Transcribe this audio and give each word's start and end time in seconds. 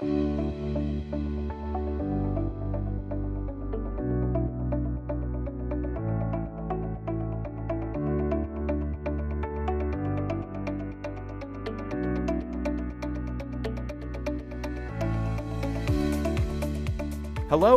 Hello 0.00 0.12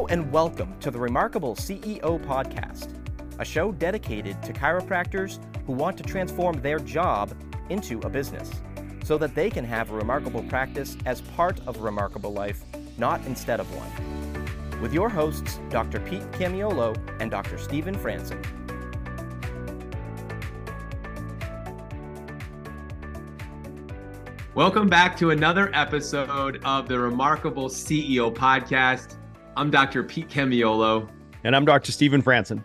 and 0.10 0.32
welcome 0.32 0.78
to 0.80 0.92
the 0.92 1.00
Remarkable 1.00 1.56
CEO 1.56 2.24
Podcast, 2.24 2.94
a 3.40 3.46
show 3.46 3.72
dedicated 3.72 4.40
to 4.44 4.54
chiropractors 4.54 5.40
who 5.66 5.74
want 5.74 5.98
to 5.98 6.04
transform 6.04 6.62
their 6.62 6.78
job 6.78 7.34
into 7.70 7.98
a 8.02 8.10
business 8.10 8.52
so 9.12 9.18
that 9.18 9.36
they 9.36 9.50
can 9.50 9.66
have 9.66 9.92
a 9.92 9.94
remarkable 9.94 10.42
practice 10.44 10.96
as 11.06 11.20
part 11.20 11.60
of 11.68 11.76
a 11.76 11.82
remarkable 11.82 12.32
life, 12.32 12.64
not 12.98 13.20
instead 13.26 13.60
of 13.60 13.68
one. 13.76 14.80
With 14.80 14.94
your 14.94 15.10
hosts, 15.10 15.60
Dr. 15.70 16.00
Pete 16.00 16.22
Camiolo 16.32 16.96
and 17.20 17.30
Dr. 17.30 17.58
Stephen 17.58 17.94
Franson. 17.94 18.42
Welcome 24.56 24.88
back 24.88 25.18
to 25.18 25.32
another 25.32 25.70
episode 25.74 26.64
of 26.64 26.88
the 26.88 26.98
Remarkable 26.98 27.68
CEO 27.68 28.34
Podcast. 28.34 29.18
I'm 29.58 29.70
Dr. 29.70 30.04
Pete 30.04 30.30
Camiolo. 30.30 31.10
And 31.44 31.54
I'm 31.54 31.66
Dr. 31.66 31.92
Stephen 31.92 32.24
Franson. 32.24 32.64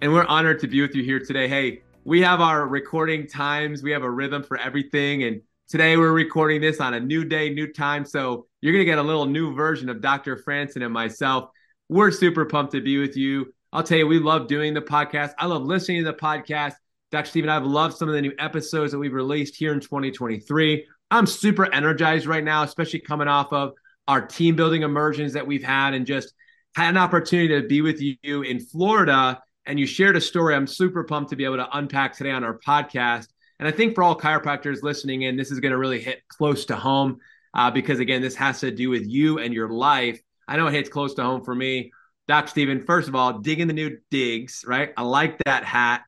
And 0.00 0.12
we're 0.12 0.26
honored 0.26 0.60
to 0.60 0.68
be 0.68 0.80
with 0.80 0.94
you 0.94 1.02
here 1.02 1.18
today. 1.18 1.48
Hey, 1.48 1.82
we 2.10 2.22
have 2.22 2.40
our 2.40 2.66
recording 2.66 3.24
times, 3.28 3.84
we 3.84 3.92
have 3.92 4.02
a 4.02 4.10
rhythm 4.10 4.42
for 4.42 4.56
everything. 4.56 5.22
And 5.22 5.42
today 5.68 5.96
we're 5.96 6.10
recording 6.10 6.60
this 6.60 6.80
on 6.80 6.94
a 6.94 6.98
new 6.98 7.24
day, 7.24 7.50
new 7.50 7.72
time. 7.72 8.04
So 8.04 8.48
you're 8.60 8.72
going 8.72 8.80
to 8.80 8.84
get 8.84 8.98
a 8.98 9.02
little 9.02 9.26
new 9.26 9.54
version 9.54 9.88
of 9.88 10.00
Dr. 10.00 10.36
Franson 10.36 10.84
and 10.84 10.92
myself. 10.92 11.50
We're 11.88 12.10
super 12.10 12.44
pumped 12.46 12.72
to 12.72 12.80
be 12.80 12.98
with 12.98 13.16
you. 13.16 13.54
I'll 13.72 13.84
tell 13.84 13.98
you, 13.98 14.08
we 14.08 14.18
love 14.18 14.48
doing 14.48 14.74
the 14.74 14.80
podcast. 14.80 15.34
I 15.38 15.46
love 15.46 15.62
listening 15.62 16.04
to 16.04 16.10
the 16.10 16.18
podcast. 16.18 16.72
Dr. 17.12 17.28
Stephen, 17.28 17.48
I've 17.48 17.64
loved 17.64 17.96
some 17.96 18.08
of 18.08 18.16
the 18.16 18.22
new 18.22 18.34
episodes 18.40 18.90
that 18.90 18.98
we've 18.98 19.14
released 19.14 19.54
here 19.54 19.72
in 19.72 19.78
2023. 19.78 20.84
I'm 21.12 21.26
super 21.26 21.72
energized 21.72 22.26
right 22.26 22.42
now, 22.42 22.64
especially 22.64 23.02
coming 23.02 23.28
off 23.28 23.52
of 23.52 23.74
our 24.08 24.26
team 24.26 24.56
building 24.56 24.82
immersions 24.82 25.34
that 25.34 25.46
we've 25.46 25.62
had 25.62 25.94
and 25.94 26.04
just 26.04 26.34
had 26.74 26.88
an 26.88 26.96
opportunity 26.96 27.60
to 27.60 27.68
be 27.68 27.82
with 27.82 28.02
you 28.02 28.42
in 28.42 28.58
Florida. 28.58 29.40
And 29.66 29.78
you 29.78 29.86
shared 29.86 30.16
a 30.16 30.20
story 30.20 30.54
I'm 30.54 30.66
super 30.66 31.04
pumped 31.04 31.30
to 31.30 31.36
be 31.36 31.44
able 31.44 31.56
to 31.56 31.68
unpack 31.76 32.16
today 32.16 32.30
on 32.30 32.44
our 32.44 32.58
podcast. 32.58 33.28
And 33.58 33.68
I 33.68 33.70
think 33.70 33.94
for 33.94 34.02
all 34.02 34.18
chiropractors 34.18 34.82
listening 34.82 35.22
in, 35.22 35.36
this 35.36 35.50
is 35.50 35.60
going 35.60 35.72
to 35.72 35.78
really 35.78 36.00
hit 36.00 36.22
close 36.28 36.64
to 36.66 36.76
home 36.76 37.18
uh, 37.54 37.70
because, 37.70 37.98
again, 37.98 38.22
this 38.22 38.34
has 38.36 38.60
to 38.60 38.70
do 38.70 38.88
with 38.88 39.06
you 39.06 39.38
and 39.38 39.52
your 39.52 39.68
life. 39.68 40.20
I 40.48 40.56
know 40.56 40.66
it 40.66 40.74
hits 40.74 40.88
close 40.88 41.14
to 41.14 41.22
home 41.22 41.44
for 41.44 41.54
me. 41.54 41.92
Doc 42.26 42.48
Stephen, 42.48 42.80
first 42.80 43.08
of 43.08 43.14
all, 43.14 43.38
digging 43.40 43.66
the 43.66 43.72
new 43.72 43.98
digs, 44.10 44.64
right? 44.66 44.92
I 44.96 45.02
like 45.02 45.36
that 45.44 45.64
hat. 45.64 46.02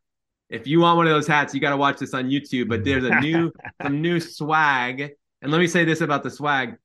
If 0.48 0.66
you 0.66 0.80
want 0.80 0.96
one 0.96 1.06
of 1.06 1.12
those 1.12 1.26
hats, 1.26 1.54
you 1.54 1.60
got 1.60 1.70
to 1.70 1.76
watch 1.76 1.98
this 1.98 2.14
on 2.14 2.30
YouTube. 2.30 2.68
But 2.68 2.84
there's 2.84 3.04
a 3.04 3.20
new, 3.20 3.52
some 3.82 4.00
new 4.00 4.20
swag. 4.20 5.10
And 5.42 5.52
let 5.52 5.58
me 5.58 5.66
say 5.66 5.84
this 5.84 6.00
about 6.00 6.22
the 6.22 6.30
swag. 6.30 6.76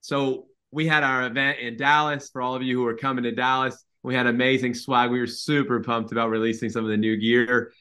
So 0.00 0.46
we 0.70 0.86
had 0.86 1.04
our 1.04 1.26
event 1.26 1.58
in 1.60 1.76
Dallas 1.76 2.30
for 2.30 2.42
all 2.42 2.54
of 2.54 2.62
you 2.62 2.78
who 2.78 2.86
are 2.86 2.96
coming 2.96 3.24
to 3.24 3.32
Dallas. 3.32 3.84
We 4.04 4.14
had 4.14 4.26
amazing 4.26 4.74
swag. 4.74 5.10
We 5.10 5.18
were 5.18 5.26
super 5.26 5.80
pumped 5.80 6.12
about 6.12 6.28
releasing 6.28 6.68
some 6.68 6.84
of 6.84 6.90
the 6.90 6.96
new 6.96 7.16
gear. 7.16 7.72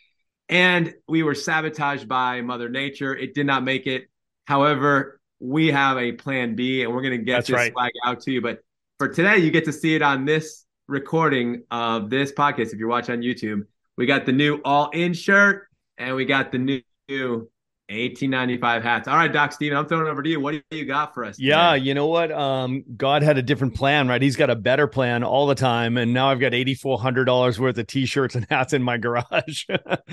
And 0.48 0.94
we 1.08 1.22
were 1.22 1.36
sabotaged 1.36 2.08
by 2.08 2.42
Mother 2.42 2.70
Nature. 2.70 3.16
It 3.16 3.34
did 3.36 3.46
not 3.46 3.64
make 3.64 3.88
it. 3.88 4.06
However, 4.46 5.20
we 5.40 5.68
have 5.68 5.98
a 5.98 6.14
plan 6.14 6.56
B 6.56 6.84
and 6.84 6.94
we're 6.94 7.02
going 7.02 7.20
to 7.20 7.24
get 7.26 7.34
That's 7.34 7.48
this 7.48 7.56
right. 7.56 7.72
swag 7.74 7.92
out 8.06 8.22
to 8.22 8.32
you. 8.32 8.42
But 8.42 8.60
for 9.00 9.10
today, 9.10 9.38
you 9.38 9.52
get 9.52 9.66
to 9.66 9.74
see 9.74 9.96
it 9.96 10.02
on 10.02 10.24
this 10.24 10.66
recording 10.88 11.64
of 11.70 12.10
this 12.10 12.32
podcast. 12.32 12.72
If 12.72 12.76
you're 12.76 12.88
watching 12.88 13.16
on 13.16 13.22
YouTube, 13.22 13.64
we 13.98 14.06
got 14.06 14.26
the 14.26 14.32
new 14.32 14.62
all 14.64 14.90
in 14.92 15.14
shirt 15.14 15.68
and 15.98 16.16
we 16.16 16.24
got 16.24 16.54
the 16.54 16.58
new 16.58 17.50
1895 17.90 18.82
hats. 18.82 19.08
All 19.10 19.16
right, 19.18 19.32
Doc 19.32 19.52
Stephen, 19.52 19.78
I'm 19.78 19.86
throwing 19.86 20.08
over 20.08 20.24
to 20.24 20.30
you. 20.30 20.40
What 20.40 20.64
do 20.70 20.78
you 20.78 20.86
got 20.86 21.14
for 21.14 21.26
us? 21.26 21.36
Today? 21.36 21.50
Yeah, 21.50 21.76
you 21.76 21.94
know 21.94 22.08
what? 22.08 22.32
Um, 22.32 22.84
God 22.96 23.24
had 23.24 23.38
a 23.38 23.42
different 23.42 23.76
plan, 23.76 24.08
right? 24.08 24.22
He's 24.22 24.38
got 24.38 24.50
a 24.50 24.56
better 24.56 24.88
plan 24.88 25.24
all 25.24 25.48
the 25.48 25.56
time. 25.56 25.98
And 25.98 26.14
now 26.14 26.30
I've 26.30 26.40
got 26.40 26.54
$8,400 26.54 27.60
worth 27.60 27.78
of 27.78 27.88
t-shirts 27.88 28.36
and 28.36 28.48
hats 28.50 28.72
in 28.72 28.84
my 28.84 28.98
garage. 28.98 29.66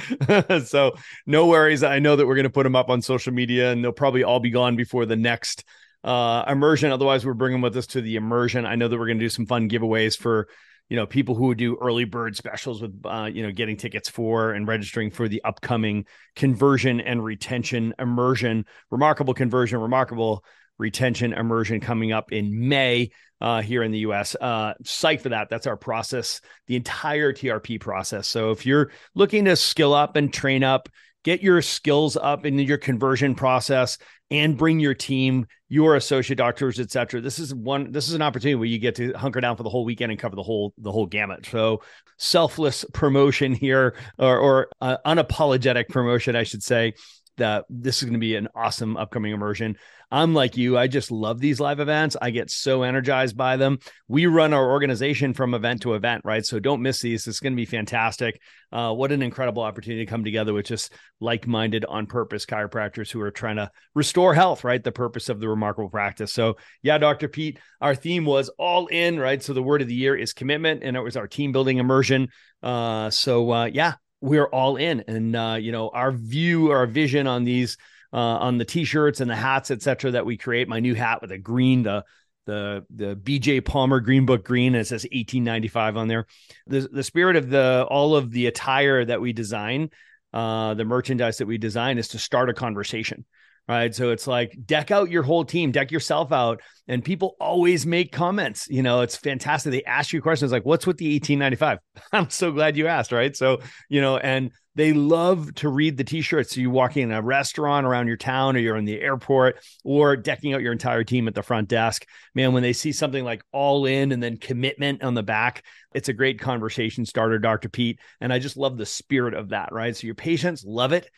so 0.65 0.97
no 1.27 1.47
worries. 1.47 1.85
I 1.85 2.01
know 2.01 2.17
that 2.17 2.27
we're 2.27 2.35
going 2.35 2.43
to 2.45 2.51
put 2.51 2.65
them 2.65 2.75
up 2.75 2.91
on 2.91 3.03
social 3.03 3.33
media 3.33 3.71
and 3.71 3.85
they'll 3.85 3.93
probably 3.93 4.25
all 4.25 4.41
be 4.41 4.51
gone 4.51 4.75
before 4.75 5.07
the 5.07 5.17
next 5.17 5.65
uh, 6.03 6.45
immersion. 6.49 6.91
Otherwise, 6.91 7.25
we're 7.25 7.35
bringing 7.35 7.57
them 7.57 7.63
with 7.63 7.77
us 7.77 7.87
to 7.89 8.01
the 8.01 8.17
immersion. 8.17 8.67
I 8.67 8.75
know 8.75 8.89
that 8.89 8.99
we're 8.99 9.07
going 9.07 9.19
to 9.19 9.25
do 9.25 9.31
some 9.31 9.47
fun 9.47 9.69
giveaways 9.69 10.19
for 10.19 10.49
you 10.91 10.97
know 10.97 11.07
people 11.07 11.35
who 11.35 11.47
would 11.47 11.59
do 11.59 11.79
early 11.81 12.05
bird 12.05 12.37
specials 12.37 12.83
with 12.83 13.01
uh, 13.07 13.31
you 13.33 13.43
know 13.43 13.53
getting 13.53 13.79
tickets 13.79 14.11
for 14.11 14.53
and 14.53 14.69
registering 14.69 15.11
for 15.11 15.29
the 15.29 15.43
upcoming 15.45 16.05
conversion 16.37 17.01
and 17.01 17.25
retention 17.25 17.95
immersion. 17.99 18.67
Remarkable 18.91 19.33
conversion 19.33 19.81
remarkable 19.81 20.45
retention 20.77 21.33
immersion 21.33 21.81
coming 21.81 22.11
up 22.11 22.33
in 22.33 22.69
may 22.69 23.11
uh, 23.41 23.63
here 23.63 23.83
in 23.83 23.93
the 23.93 24.01
us 24.01 24.35
uh, 24.35 24.75
psych 24.85 25.21
for 25.21 25.31
that. 25.31 25.49
That's 25.49 25.67
our 25.67 25.77
process 25.77 26.41
the 26.67 26.77
entire 26.77 27.33
trp 27.33 27.81
process. 27.81 28.27
So 28.27 28.51
if 28.51 28.67
you're 28.67 28.91
looking 29.15 29.45
to 29.45 29.57
skill 29.57 29.95
up 29.95 30.17
and 30.17 30.33
train 30.33 30.65
up 30.65 30.89
get 31.25 31.43
your 31.43 31.63
skills 31.63 32.17
up 32.17 32.47
in 32.47 32.59
your 32.59 32.79
conversion 32.79 33.35
process 33.35 33.99
and 34.31 34.57
bring 34.57 34.79
your 34.79 34.95
team, 34.95 35.47
your 35.69 35.97
associate 35.97 36.37
doctors, 36.37 36.79
et 36.79 36.91
cetera. 36.91 37.21
This 37.21 37.39
is 37.39 37.55
one, 37.55 37.91
this 37.91 38.09
is 38.09 38.15
an 38.15 38.23
opportunity 38.23 38.55
where 38.55 38.67
you 38.67 38.79
get 38.79 38.95
to 38.97 39.13
hunker 39.13 39.41
down 39.41 39.57
for 39.57 39.65
the 39.65 39.71
whole 39.71 39.85
weekend 39.85 40.13
and 40.13 40.21
cover 40.21 40.37
the 40.37 40.43
whole, 40.43 40.73
the 40.79 40.93
whole 40.93 41.07
gamut. 41.07 41.47
So 41.47 41.83
selfless 42.19 42.85
promotion 42.93 43.53
here 43.53 43.97
or, 44.19 44.39
or 44.39 44.69
uh, 44.81 44.99
unapologetic 45.05 45.89
promotion, 45.89 46.37
I 46.37 46.45
should 46.45 46.63
say 46.63 46.95
that 47.41 47.67
this 47.69 47.99
is 47.99 48.05
going 48.05 48.15
to 48.15 48.19
be 48.19 48.37
an 48.37 48.49
awesome 48.55 48.97
upcoming 48.97 49.33
immersion. 49.33 49.77
I'm 50.13 50.35
like 50.35 50.57
you. 50.57 50.77
I 50.77 50.89
just 50.89 51.11
love 51.11 51.39
these 51.39 51.61
live 51.61 51.79
events. 51.79 52.17
I 52.21 52.31
get 52.31 52.51
so 52.51 52.83
energized 52.83 53.37
by 53.37 53.57
them. 53.57 53.79
We 54.09 54.27
run 54.27 54.53
our 54.53 54.71
organization 54.71 55.35
from 55.35 55.55
event 55.55 55.83
to 55.83 55.95
event, 55.95 56.23
right? 56.25 56.45
So 56.45 56.59
don't 56.59 56.83
miss 56.83 57.01
these. 57.01 57.27
It's 57.29 57.39
going 57.39 57.53
to 57.53 57.57
be 57.57 57.65
fantastic. 57.65 58.41
Uh, 58.73 58.93
what 58.93 59.13
an 59.13 59.23
incredible 59.23 59.63
opportunity 59.63 60.05
to 60.05 60.11
come 60.11 60.25
together 60.25 60.53
with 60.53 60.67
just 60.67 60.93
like 61.21 61.47
minded, 61.47 61.85
on 61.85 62.07
purpose 62.07 62.45
chiropractors 62.45 63.11
who 63.11 63.21
are 63.21 63.31
trying 63.31 63.57
to 63.57 63.71
restore 63.95 64.35
health, 64.35 64.65
right? 64.65 64.83
The 64.83 64.93
purpose 64.93 65.29
of 65.29 65.39
the 65.39 65.49
remarkable 65.49 65.91
practice. 65.91 66.33
So, 66.33 66.57
yeah, 66.83 66.99
Dr. 66.99 67.29
Pete, 67.29 67.59
our 67.81 67.95
theme 67.95 68.25
was 68.25 68.49
all 68.59 68.87
in, 68.89 69.19
right? 69.19 69.43
So 69.43 69.53
the 69.53 69.63
word 69.63 69.83
of 69.83 69.89
the 69.89 69.95
year 69.95 70.17
is 70.17 70.33
commitment, 70.33 70.83
and 70.83 70.97
it 70.97 71.01
was 71.01 71.17
our 71.17 71.29
team 71.29 71.53
building 71.53 71.79
immersion. 71.79 72.29
Uh, 72.63 73.11
so, 73.11 73.51
uh, 73.51 73.65
yeah, 73.67 73.95
we're 74.21 74.47
all 74.47 74.77
in. 74.77 75.05
And, 75.07 75.35
uh, 75.35 75.57
you 75.61 75.73
know, 75.73 75.89
our 75.91 76.13
view, 76.13 76.71
our 76.71 76.87
vision 76.87 77.27
on 77.27 77.45
these 77.45 77.77
uh, 78.13 78.17
on 78.17 78.59
the 78.59 78.65
t-shirts 78.65 79.21
and 79.21 79.31
the 79.31 79.37
hats, 79.37 79.71
etc., 79.71 80.13
that 80.13 80.27
we 80.27 80.37
create. 80.37 80.69
My 80.69 80.81
new 80.81 80.95
hat 80.95 81.23
with 81.23 81.31
a 81.33 81.39
green, 81.39 81.83
the 81.83 82.05
the 82.47 82.85
the 82.91 83.15
BJ 83.15 83.65
Palmer 83.65 84.01
Green 84.01 84.27
Book 84.27 84.45
green, 84.45 84.75
and 84.75 84.81
it 84.81 84.87
says 84.87 85.05
1895 85.05 85.97
on 85.97 86.09
there. 86.09 86.27
The 86.67 86.89
the 86.91 87.05
spirit 87.05 87.37
of 87.37 87.51
the 87.51 87.87
all 87.89 88.17
of 88.17 88.31
the 88.33 88.47
attire 88.47 89.05
that 89.05 89.21
we 89.21 89.33
design, 89.33 89.91
uh, 90.33 90.75
the 90.75 90.85
merchandise 90.85 91.39
that 91.39 91.47
we 91.47 91.59
design 91.59 91.99
is 91.99 92.09
to 92.09 92.19
start 92.19 92.51
a 92.51 92.55
conversation 92.55 93.25
right? 93.71 93.95
So 93.95 94.11
it's 94.11 94.27
like 94.27 94.59
deck 94.67 94.91
out 94.91 95.11
your 95.11 95.23
whole 95.23 95.45
team, 95.45 95.71
deck 95.71 95.93
yourself 95.93 96.33
out. 96.33 96.61
And 96.89 97.05
people 97.05 97.37
always 97.39 97.87
make 97.87 98.11
comments. 98.11 98.67
You 98.69 98.83
know, 98.83 99.03
it's 99.03 99.17
fantastic. 99.17 99.71
They 99.71 99.85
ask 99.85 100.13
you 100.13 100.21
questions 100.21 100.51
like, 100.51 100.65
what's 100.65 100.89
with 100.89 100.97
the 100.97 101.15
1895? 101.15 101.79
I'm 102.13 102.31
so 102.31 102.51
glad 102.51 102.77
you 102.77 102.89
asked, 102.89 103.13
right? 103.13 103.35
So, 103.37 103.61
you 103.89 104.01
know, 104.01 104.17
and 104.17 104.51
they 104.75 104.93
love 104.93 105.55
to 105.57 105.69
read 105.69 105.97
the 105.97 106.03
t-shirts. 106.03 106.53
So 106.53 106.61
you 106.61 106.69
walk 106.69 106.97
in 106.97 107.13
a 107.13 107.23
restaurant 107.23 107.87
around 107.87 108.09
your 108.09 108.17
town 108.17 108.57
or 108.57 108.59
you're 108.59 108.77
in 108.77 108.87
the 108.87 109.01
airport 109.01 109.61
or 109.85 110.17
decking 110.17 110.53
out 110.53 110.63
your 110.63 110.73
entire 110.73 111.05
team 111.05 111.29
at 111.29 111.37
the 111.37 111.43
front 111.45 111.69
desk. 111.69 112.05
Man, 112.35 112.53
when 112.53 112.65
they 112.65 112.73
see 112.73 112.91
something 112.91 113.23
like 113.23 113.45
all 113.53 113.87
in 113.87 114.11
and 114.11 114.21
then 114.21 114.37
commitment 114.37 115.05
on 115.05 115.15
the 115.15 115.23
back, 115.23 115.63
it's 115.95 116.09
a 116.09 116.13
great 116.13 116.41
conversation 116.41 117.07
starter, 117.07 117.39
Dr. 117.39 117.69
Pete. 117.69 118.01
And 118.21 118.33
I 118.33 118.41
just 118.41 118.57
love 118.57 118.77
the 118.77 118.87
spirit 118.87 119.35
of 119.35 119.51
that, 119.51 119.73
right? 119.73 119.97
So 119.97 120.07
your 120.07 120.17
patients 120.17 120.65
love 120.65 120.93
it 120.93 121.09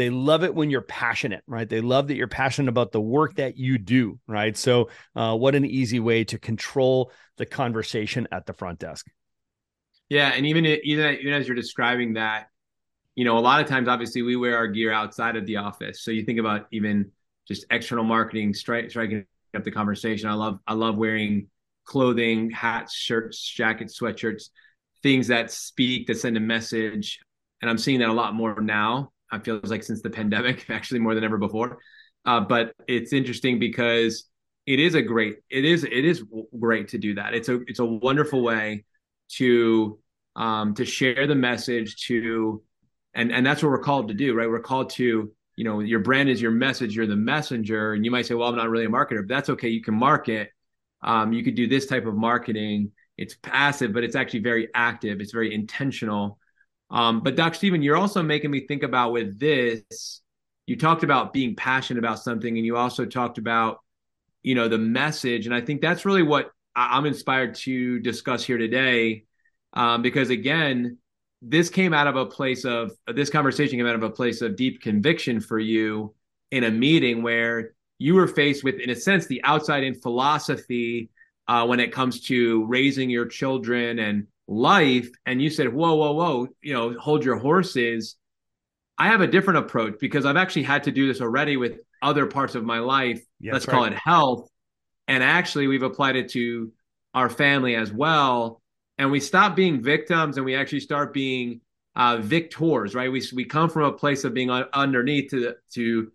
they 0.00 0.08
love 0.08 0.44
it 0.44 0.54
when 0.54 0.70
you're 0.70 0.80
passionate, 0.80 1.44
right? 1.46 1.68
They 1.68 1.82
love 1.82 2.08
that 2.08 2.16
you're 2.16 2.26
passionate 2.26 2.70
about 2.70 2.90
the 2.90 3.02
work 3.02 3.34
that 3.34 3.58
you 3.58 3.76
do, 3.76 4.18
right? 4.26 4.56
So, 4.56 4.88
uh, 5.14 5.36
what 5.36 5.54
an 5.54 5.66
easy 5.66 6.00
way 6.00 6.24
to 6.24 6.38
control 6.38 7.12
the 7.36 7.44
conversation 7.44 8.26
at 8.32 8.46
the 8.46 8.54
front 8.54 8.78
desk. 8.78 9.06
Yeah, 10.08 10.32
and 10.34 10.46
even 10.46 10.64
even 10.64 11.16
even 11.16 11.34
as 11.34 11.46
you're 11.46 11.54
describing 11.54 12.14
that, 12.14 12.46
you 13.14 13.26
know, 13.26 13.36
a 13.36 13.40
lot 13.40 13.60
of 13.60 13.68
times, 13.68 13.88
obviously, 13.88 14.22
we 14.22 14.36
wear 14.36 14.56
our 14.56 14.68
gear 14.68 14.90
outside 14.90 15.36
of 15.36 15.44
the 15.44 15.58
office. 15.58 16.02
So 16.02 16.12
you 16.12 16.24
think 16.24 16.38
about 16.38 16.66
even 16.72 17.12
just 17.46 17.66
external 17.70 18.04
marketing, 18.04 18.54
stri- 18.54 18.88
striking 18.88 19.26
up 19.54 19.64
the 19.64 19.70
conversation. 19.70 20.30
I 20.30 20.32
love 20.32 20.60
I 20.66 20.72
love 20.72 20.96
wearing 20.96 21.48
clothing, 21.84 22.50
hats, 22.50 22.94
shirts, 22.94 23.38
jackets, 23.38 24.00
sweatshirts, 24.00 24.48
things 25.02 25.26
that 25.26 25.50
speak, 25.50 26.06
that 26.06 26.16
send 26.16 26.38
a 26.38 26.40
message. 26.40 27.20
And 27.60 27.68
I'm 27.68 27.76
seeing 27.76 27.98
that 27.98 28.08
a 28.08 28.14
lot 28.14 28.34
more 28.34 28.58
now 28.62 29.12
it 29.32 29.44
feels 29.44 29.70
like 29.70 29.82
since 29.82 30.02
the 30.02 30.10
pandemic, 30.10 30.66
actually 30.70 31.00
more 31.00 31.14
than 31.14 31.24
ever 31.24 31.38
before. 31.38 31.78
Uh, 32.24 32.40
but 32.40 32.74
it's 32.86 33.12
interesting 33.12 33.58
because 33.58 34.26
it 34.66 34.78
is 34.78 34.94
a 34.94 35.02
great 35.02 35.36
it 35.48 35.64
is 35.64 35.84
it 35.84 36.04
is 36.04 36.22
great 36.58 36.88
to 36.88 36.98
do 36.98 37.14
that. 37.14 37.34
It's 37.34 37.48
a 37.48 37.60
it's 37.66 37.78
a 37.78 37.84
wonderful 37.84 38.42
way 38.42 38.84
to 39.36 39.98
um 40.36 40.74
to 40.74 40.84
share 40.84 41.26
the 41.26 41.34
message 41.34 41.96
to 42.06 42.62
and 43.14 43.32
and 43.32 43.44
that's 43.44 43.62
what 43.62 43.70
we're 43.70 43.78
called 43.78 44.08
to 44.08 44.14
do 44.14 44.34
right? 44.34 44.48
We're 44.48 44.60
called 44.60 44.90
to 44.90 45.32
you 45.56 45.64
know 45.64 45.80
your 45.80 46.00
brand 46.00 46.28
is 46.28 46.40
your 46.40 46.50
message 46.50 46.94
you're 46.94 47.06
the 47.06 47.16
messenger. 47.16 47.94
And 47.94 48.04
you 48.04 48.10
might 48.10 48.26
say 48.26 48.34
well 48.34 48.48
i'm 48.48 48.56
not 48.56 48.68
really 48.68 48.84
a 48.84 48.88
marketer 48.88 49.26
but 49.26 49.28
that's 49.28 49.50
okay. 49.50 49.68
You 49.68 49.82
can 49.82 49.94
market. 49.94 50.50
Um, 51.02 51.32
you 51.32 51.42
could 51.42 51.54
do 51.54 51.66
this 51.66 51.86
type 51.86 52.04
of 52.04 52.14
marketing. 52.14 52.92
It's 53.16 53.34
passive 53.42 53.92
but 53.94 54.04
it's 54.04 54.16
actually 54.16 54.40
very 54.40 54.68
active. 54.74 55.20
It's 55.20 55.32
very 55.32 55.54
intentional 55.54 56.38
um, 56.90 57.20
but 57.20 57.36
doc 57.36 57.54
Stephen, 57.54 57.82
you're 57.82 57.96
also 57.96 58.22
making 58.22 58.50
me 58.50 58.66
think 58.66 58.82
about 58.82 59.12
with 59.12 59.38
this 59.38 60.20
you 60.70 60.76
talked 60.76 61.02
about 61.02 61.32
being 61.32 61.56
passionate 61.56 61.98
about 61.98 62.20
something 62.20 62.56
and 62.56 62.64
you 62.64 62.76
also 62.76 63.04
talked 63.04 63.38
about 63.38 63.80
you 64.42 64.54
know 64.54 64.68
the 64.68 64.78
message. 64.78 65.46
And 65.46 65.54
i 65.54 65.60
think 65.60 65.80
that's 65.80 66.04
really 66.04 66.22
what 66.22 66.50
i'm 66.76 67.06
inspired 67.06 67.56
to 67.56 67.98
discuss 67.98 68.44
here 68.44 68.58
today. 68.58 69.24
Um, 69.72 70.02
because 70.02 70.30
again 70.30 70.98
this 71.42 71.70
came 71.70 71.94
out 71.94 72.06
of 72.06 72.16
a 72.16 72.26
place 72.26 72.64
of 72.64 72.92
this 73.08 73.30
conversation 73.30 73.78
came 73.78 73.86
out 73.86 73.94
of 73.94 74.02
a 74.02 74.10
place 74.10 74.42
of 74.42 74.56
deep 74.56 74.80
conviction 74.80 75.40
for 75.40 75.58
you 75.58 76.14
in 76.50 76.64
a 76.64 76.70
meeting 76.70 77.22
where 77.22 77.72
you 77.98 78.14
were 78.14 78.26
faced 78.26 78.62
with 78.62 78.76
in 78.76 78.90
a 78.90 78.96
sense 78.96 79.26
the 79.26 79.42
outside 79.44 79.82
in 79.82 79.94
philosophy 79.94 81.10
uh, 81.48 81.66
when 81.66 81.80
it 81.80 81.92
comes 81.92 82.20
to 82.20 82.64
raising 82.66 83.10
your 83.10 83.26
children 83.26 83.98
and 83.98 84.26
life 84.50 85.08
and 85.26 85.40
you 85.40 85.48
said 85.48 85.72
whoa 85.72 85.94
whoa 85.94 86.12
whoa 86.12 86.48
you 86.60 86.74
know 86.74 86.92
hold 86.98 87.24
your 87.24 87.36
horses 87.36 88.16
i 88.98 89.06
have 89.06 89.20
a 89.20 89.26
different 89.26 89.60
approach 89.60 89.94
because 90.00 90.26
i've 90.26 90.36
actually 90.36 90.64
had 90.64 90.82
to 90.82 90.90
do 90.90 91.06
this 91.06 91.20
already 91.20 91.56
with 91.56 91.78
other 92.02 92.26
parts 92.26 92.54
of 92.54 92.64
my 92.64 92.78
life. 92.78 93.22
Yeah, 93.38 93.52
let's 93.52 93.66
call 93.66 93.82
right. 93.82 93.92
it 93.92 93.98
health. 93.98 94.48
And 95.08 95.22
actually, 95.22 95.66
we've 95.66 95.82
applied 95.82 96.16
it 96.16 96.30
to 96.30 96.72
our 97.14 97.28
family 97.28 97.74
as 97.74 97.92
well. 97.92 98.60
And 98.98 99.10
we 99.10 99.20
stop 99.20 99.56
being 99.56 99.82
victims 99.82 100.36
and 100.36 100.44
we 100.44 100.54
actually 100.54 100.80
start 100.80 101.12
being 101.12 101.60
uh, 101.96 102.18
victors, 102.18 102.94
right? 102.94 103.10
We, 103.10 103.22
we 103.34 103.44
come 103.44 103.70
from 103.70 103.84
a 103.84 103.92
place 103.92 104.24
of 104.24 104.34
being 104.34 104.50
underneath 104.50 105.30
to, 105.30 105.54
to 105.74 106.12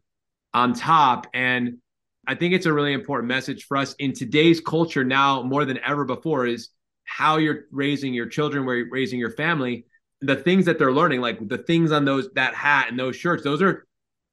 on 0.54 0.74
top. 0.74 1.28
And 1.34 1.80
I 2.28 2.36
think 2.36 2.54
it's 2.54 2.68
a 2.68 2.74
really 2.74 2.94
important 2.94 3.28
message 3.28 3.66
for 3.66 3.78
us 3.78 3.94
in 4.00 4.14
today's 4.14 4.62
culture 4.62 5.04
now 5.04 5.44
more 5.44 5.66
than 5.66 5.80
ever 5.80 6.06
before 6.06 6.46
is 6.46 6.70
how 7.06 7.38
you're 7.38 7.66
raising 7.72 8.14
your 8.14 8.28
children, 8.28 8.66
where 8.66 8.76
you're 8.76 8.90
raising 8.90 9.20
your 9.20 9.32
family, 9.32 9.86
the 10.22 10.36
things 10.36 10.66
that 10.66 10.78
they're 10.78 10.92
learning, 10.92 11.22
like 11.22 11.48
the 11.48 11.60
things 11.60 11.92
on 11.92 12.06
those 12.06 12.30
that 12.34 12.54
hat 12.54 12.88
and 12.90 13.00
those 13.00 13.16
shirts, 13.16 13.44
those 13.44 13.62
are 13.62 13.88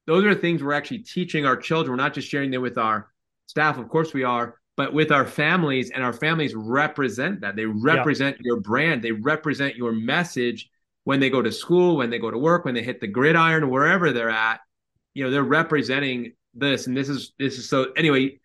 those 0.05 0.25
are 0.25 0.35
things 0.35 0.61
we're 0.61 0.73
actually 0.73 0.99
teaching 0.99 1.45
our 1.45 1.55
children. 1.55 1.91
We're 1.91 2.03
not 2.03 2.13
just 2.13 2.27
sharing 2.27 2.51
them 2.51 2.61
with 2.61 2.77
our 2.77 3.09
staff, 3.45 3.77
of 3.77 3.87
course 3.87 4.13
we 4.13 4.23
are, 4.23 4.59
but 4.75 4.93
with 4.93 5.11
our 5.11 5.25
families, 5.25 5.91
and 5.91 6.03
our 6.03 6.13
families 6.13 6.55
represent 6.55 7.41
that. 7.41 7.55
They 7.55 7.65
represent 7.65 8.37
yeah. 8.37 8.49
your 8.49 8.59
brand, 8.59 9.01
they 9.01 9.11
represent 9.11 9.75
your 9.75 9.91
message 9.91 10.69
when 11.05 11.19
they 11.19 11.29
go 11.29 11.41
to 11.41 11.51
school, 11.51 11.97
when 11.97 12.09
they 12.09 12.19
go 12.19 12.31
to 12.31 12.37
work, 12.37 12.65
when 12.65 12.73
they 12.73 12.83
hit 12.83 12.99
the 12.99 13.07
gridiron, 13.07 13.69
wherever 13.69 14.11
they're 14.11 14.29
at. 14.29 14.61
You 15.13 15.23
know, 15.23 15.31
they're 15.31 15.43
representing 15.43 16.33
this, 16.53 16.87
and 16.87 16.97
this 16.97 17.09
is 17.09 17.33
this 17.37 17.57
is 17.57 17.69
so. 17.69 17.91
Anyway, 17.95 18.39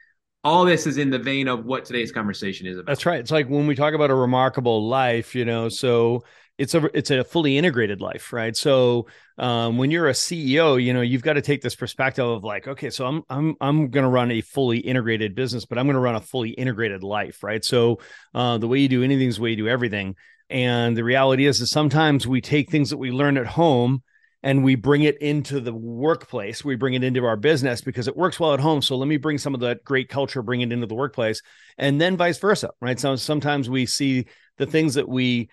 all 0.45 0.65
this 0.65 0.87
is 0.87 0.99
in 0.99 1.11
the 1.11 1.19
vein 1.19 1.49
of 1.49 1.65
what 1.65 1.85
today's 1.85 2.13
conversation 2.13 2.67
is 2.67 2.79
about. 2.79 2.87
That's 2.87 3.07
right. 3.07 3.21
It's 3.21 3.31
like 3.31 3.49
when 3.49 3.67
we 3.67 3.75
talk 3.75 3.95
about 3.95 4.11
a 4.11 4.15
remarkable 4.15 4.87
life, 4.87 5.35
you 5.35 5.45
know, 5.45 5.69
so 5.69 6.23
it's 6.59 6.75
a 6.75 6.97
it's 6.97 7.11
a 7.11 7.23
fully 7.23 7.57
integrated 7.57 8.01
life, 8.01 8.33
right? 8.33 8.57
So 8.57 9.07
um, 9.39 9.79
when 9.79 9.91
you're 9.91 10.09
a 10.09 10.13
CEO, 10.13 10.83
you 10.83 10.93
know 10.93 11.01
you've 11.01 11.23
got 11.23 11.35
to 11.35 11.43
take 11.43 11.63
this 11.63 11.77
perspective 11.77 12.27
of 12.27 12.43
like, 12.43 12.67
okay, 12.67 12.91
so 12.91 13.07
I'm 13.07 13.23
I'm 13.31 13.57
I'm 13.61 13.91
going 13.91 14.03
to 14.03 14.11
run 14.11 14.33
a 14.33 14.41
fully 14.41 14.79
integrated 14.79 15.35
business, 15.35 15.65
but 15.65 15.79
I'm 15.79 15.87
going 15.87 15.95
to 15.95 16.01
run 16.01 16.17
a 16.17 16.21
fully 16.21 16.51
integrated 16.51 17.05
life, 17.05 17.43
right? 17.43 17.65
So 17.65 18.01
uh, 18.35 18.59
the 18.59 18.67
way 18.67 18.81
you 18.81 18.89
do 18.89 19.05
anything 19.05 19.29
is 19.29 19.37
the 19.37 19.43
way 19.43 19.51
you 19.51 19.57
do 19.57 19.69
everything, 19.69 20.17
and 20.51 20.97
the 20.97 21.05
reality 21.05 21.47
is 21.47 21.61
that 21.61 21.67
sometimes 21.67 22.27
we 22.27 22.41
take 22.41 22.71
things 22.71 22.91
that 22.91 22.99
we 22.99 23.13
learn 23.13 23.37
at 23.37 23.47
home 23.47 24.03
and 24.43 24.63
we 24.63 24.77
bring 24.77 25.03
it 25.03 25.21
into 25.21 25.61
the 25.61 25.75
workplace. 25.75 26.65
We 26.65 26.77
bring 26.77 26.95
it 26.95 27.03
into 27.03 27.25
our 27.25 27.37
business 27.37 27.81
because 27.81 28.07
it 28.07 28.17
works 28.17 28.39
well 28.39 28.55
at 28.55 28.61
home. 28.61 28.83
So 28.83 28.97
let 28.97 29.09
me 29.09 29.17
bring 29.17 29.39
some 29.39 29.55
of 29.55 29.61
that 29.61 29.85
great 29.85 30.09
culture, 30.09 30.43
bring 30.43 30.61
it 30.61 30.73
into 30.73 30.87
the 30.87 30.95
workplace, 30.95 31.43
and 31.77 32.01
then 32.01 32.17
vice 32.17 32.39
versa, 32.39 32.71
right? 32.81 32.99
So 32.99 33.17
sometimes 33.17 33.69
we 33.69 33.87
see 33.87 34.27
the 34.57 34.67
things 34.67 34.95
that 34.95 35.09
we 35.09 35.51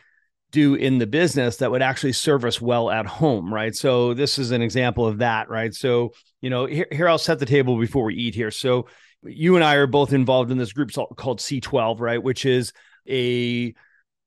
do 0.52 0.76
in 0.76 1.00
the 1.00 1.08
business 1.08 1.58
that 1.58 1.72
would 1.72 1.82
actually 1.82 2.14
serve 2.14 2.46
us 2.46 2.62
well 2.62 2.90
at 2.92 3.06
home, 3.06 3.54
right? 3.54 3.76
So 3.76 4.14
this 4.14 4.38
is 4.38 4.52
an 4.52 4.62
example 4.62 5.06
of 5.06 5.18
that, 5.18 5.50
right? 5.50 5.74
So, 5.74 6.14
you 6.42 6.50
know, 6.50 6.66
here, 6.66 6.88
here 6.92 7.10
I'll 7.10 7.18
set 7.18 7.40
the 7.40 7.46
table 7.46 7.78
before 7.80 8.06
we 8.06 8.16
eat 8.16 8.36
here. 8.36 8.52
So 8.52 8.88
you 9.24 9.56
and 9.56 9.64
I 9.64 9.76
are 9.76 9.88
both 9.88 10.14
involved 10.14 10.52
in 10.52 10.58
this 10.58 10.74
group 10.74 10.92
called 10.94 11.40
C12, 11.40 12.00
right? 12.00 12.22
Which 12.22 12.46
is 12.46 12.72
a 13.10 13.74